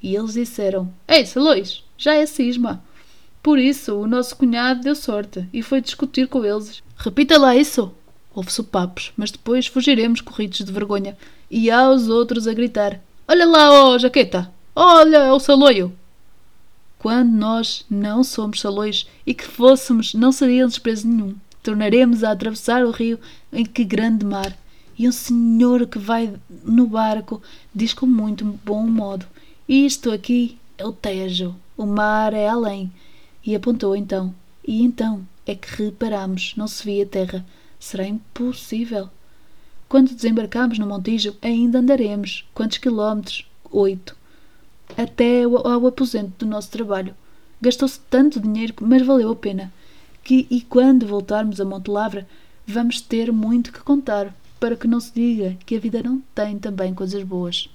E 0.03 0.17
eles 0.17 0.33
disseram: 0.33 0.91
Ei, 1.07 1.27
Salões, 1.27 1.85
já 1.99 2.15
é 2.15 2.25
cisma. 2.25 2.83
Por 3.43 3.59
isso, 3.59 3.97
o 3.97 4.07
nosso 4.07 4.35
cunhado 4.37 4.81
deu 4.81 4.95
sorte 4.95 5.47
e 5.53 5.61
foi 5.61 5.83
discutir 5.83 6.27
com 6.29 6.43
eles. 6.43 6.83
Repita 7.05 7.37
lá 7.37 7.55
isso! 7.55 7.93
Houve 8.35 8.51
sopapos, 8.51 9.13
mas 9.15 9.31
depois 9.31 9.67
fugiremos 9.67 10.23
corridos 10.23 10.65
de 10.65 10.73
vergonha. 10.73 11.19
E 11.51 11.71
há 11.71 11.91
os 11.91 12.09
outros 12.09 12.49
a 12.49 12.55
gritar: 12.55 12.99
Olha 13.29 13.45
lá, 13.45 13.71
ó 13.71 13.91
oh, 13.91 13.99
jaqueta! 13.99 14.51
Olha, 14.75 15.35
o 15.35 15.39
saloio! 15.39 15.93
Quando 16.99 17.31
nós 17.31 17.85
não 17.91 18.25
somos 18.25 18.59
salões 18.59 19.07
e 19.27 19.35
que 19.35 19.45
fôssemos, 19.45 20.15
não 20.15 20.33
seria 20.33 20.67
desprezo 20.67 21.07
nenhum. 21.07 21.35
Tornaremos 21.63 22.25
a 22.25 22.31
atravessar 22.31 22.87
o 22.87 22.91
rio 22.91 23.21
em 23.53 23.67
que 23.67 23.85
grande 23.85 24.25
mar. 24.25 24.57
E 24.99 25.07
um 25.07 25.13
senhor 25.13 25.87
que 25.87 25.99
vai 25.99 26.33
no 26.65 26.87
barco 26.87 27.43
diz 27.75 27.93
com 27.93 28.07
muito 28.07 28.47
bom 28.65 28.87
modo: 28.87 29.27
Isto 29.69 30.11
aqui 30.11 30.57
é 30.79 30.87
o 30.87 30.93
Tejo, 30.93 31.55
o 31.77 31.85
mar 31.85 32.33
é 32.33 32.49
além. 32.49 32.91
E 33.45 33.55
apontou 33.55 33.95
então. 33.95 34.35
E 34.67 34.83
então 34.83 35.27
é 35.47 35.55
que 35.55 35.83
reparamos, 35.83 36.55
não 36.57 36.67
se 36.67 36.85
via 36.85 37.07
terra 37.07 37.45
Será 37.85 38.07
impossível. 38.07 39.11
Quando 39.91 40.15
desembarcarmos 40.15 40.79
no 40.79 40.87
Montijo, 40.87 41.37
ainda 41.43 41.81
andaremos. 41.81 42.49
Quantos 42.55 42.79
quilómetros? 42.79 43.47
Oito. 43.71 44.17
Até 44.97 45.43
ao, 45.43 45.87
aposento 45.87 46.33
do 46.39 46.51
nosso 46.51 46.71
trabalho. 46.71 47.15
Gastou-se 47.61 48.01
tanto 48.09 48.41
dinheiro, 48.41 48.73
mas 48.81 49.05
valeu 49.05 49.31
a 49.31 49.37
pena. 49.37 49.71
Que, 50.23 50.47
e 50.51 50.63
quando 50.63 51.07
voltarmos 51.07 51.61
a 51.61 51.65
Monte 51.67 51.91
Lavra, 51.91 52.27
vamos 52.67 53.03
ter 53.03 53.31
muito 53.31 53.71
que 53.71 53.81
contar, 53.81 54.35
para 54.59 54.77
que 54.77 54.89
não 54.89 54.99
se 54.99 55.13
diga 55.13 55.55
que 55.67 55.77
a 55.77 55.79
vida 55.79 56.03
não 56.03 56.23
tem 56.35 56.59
também 56.59 56.95
coisas 56.95 57.23
boas. 57.23 57.69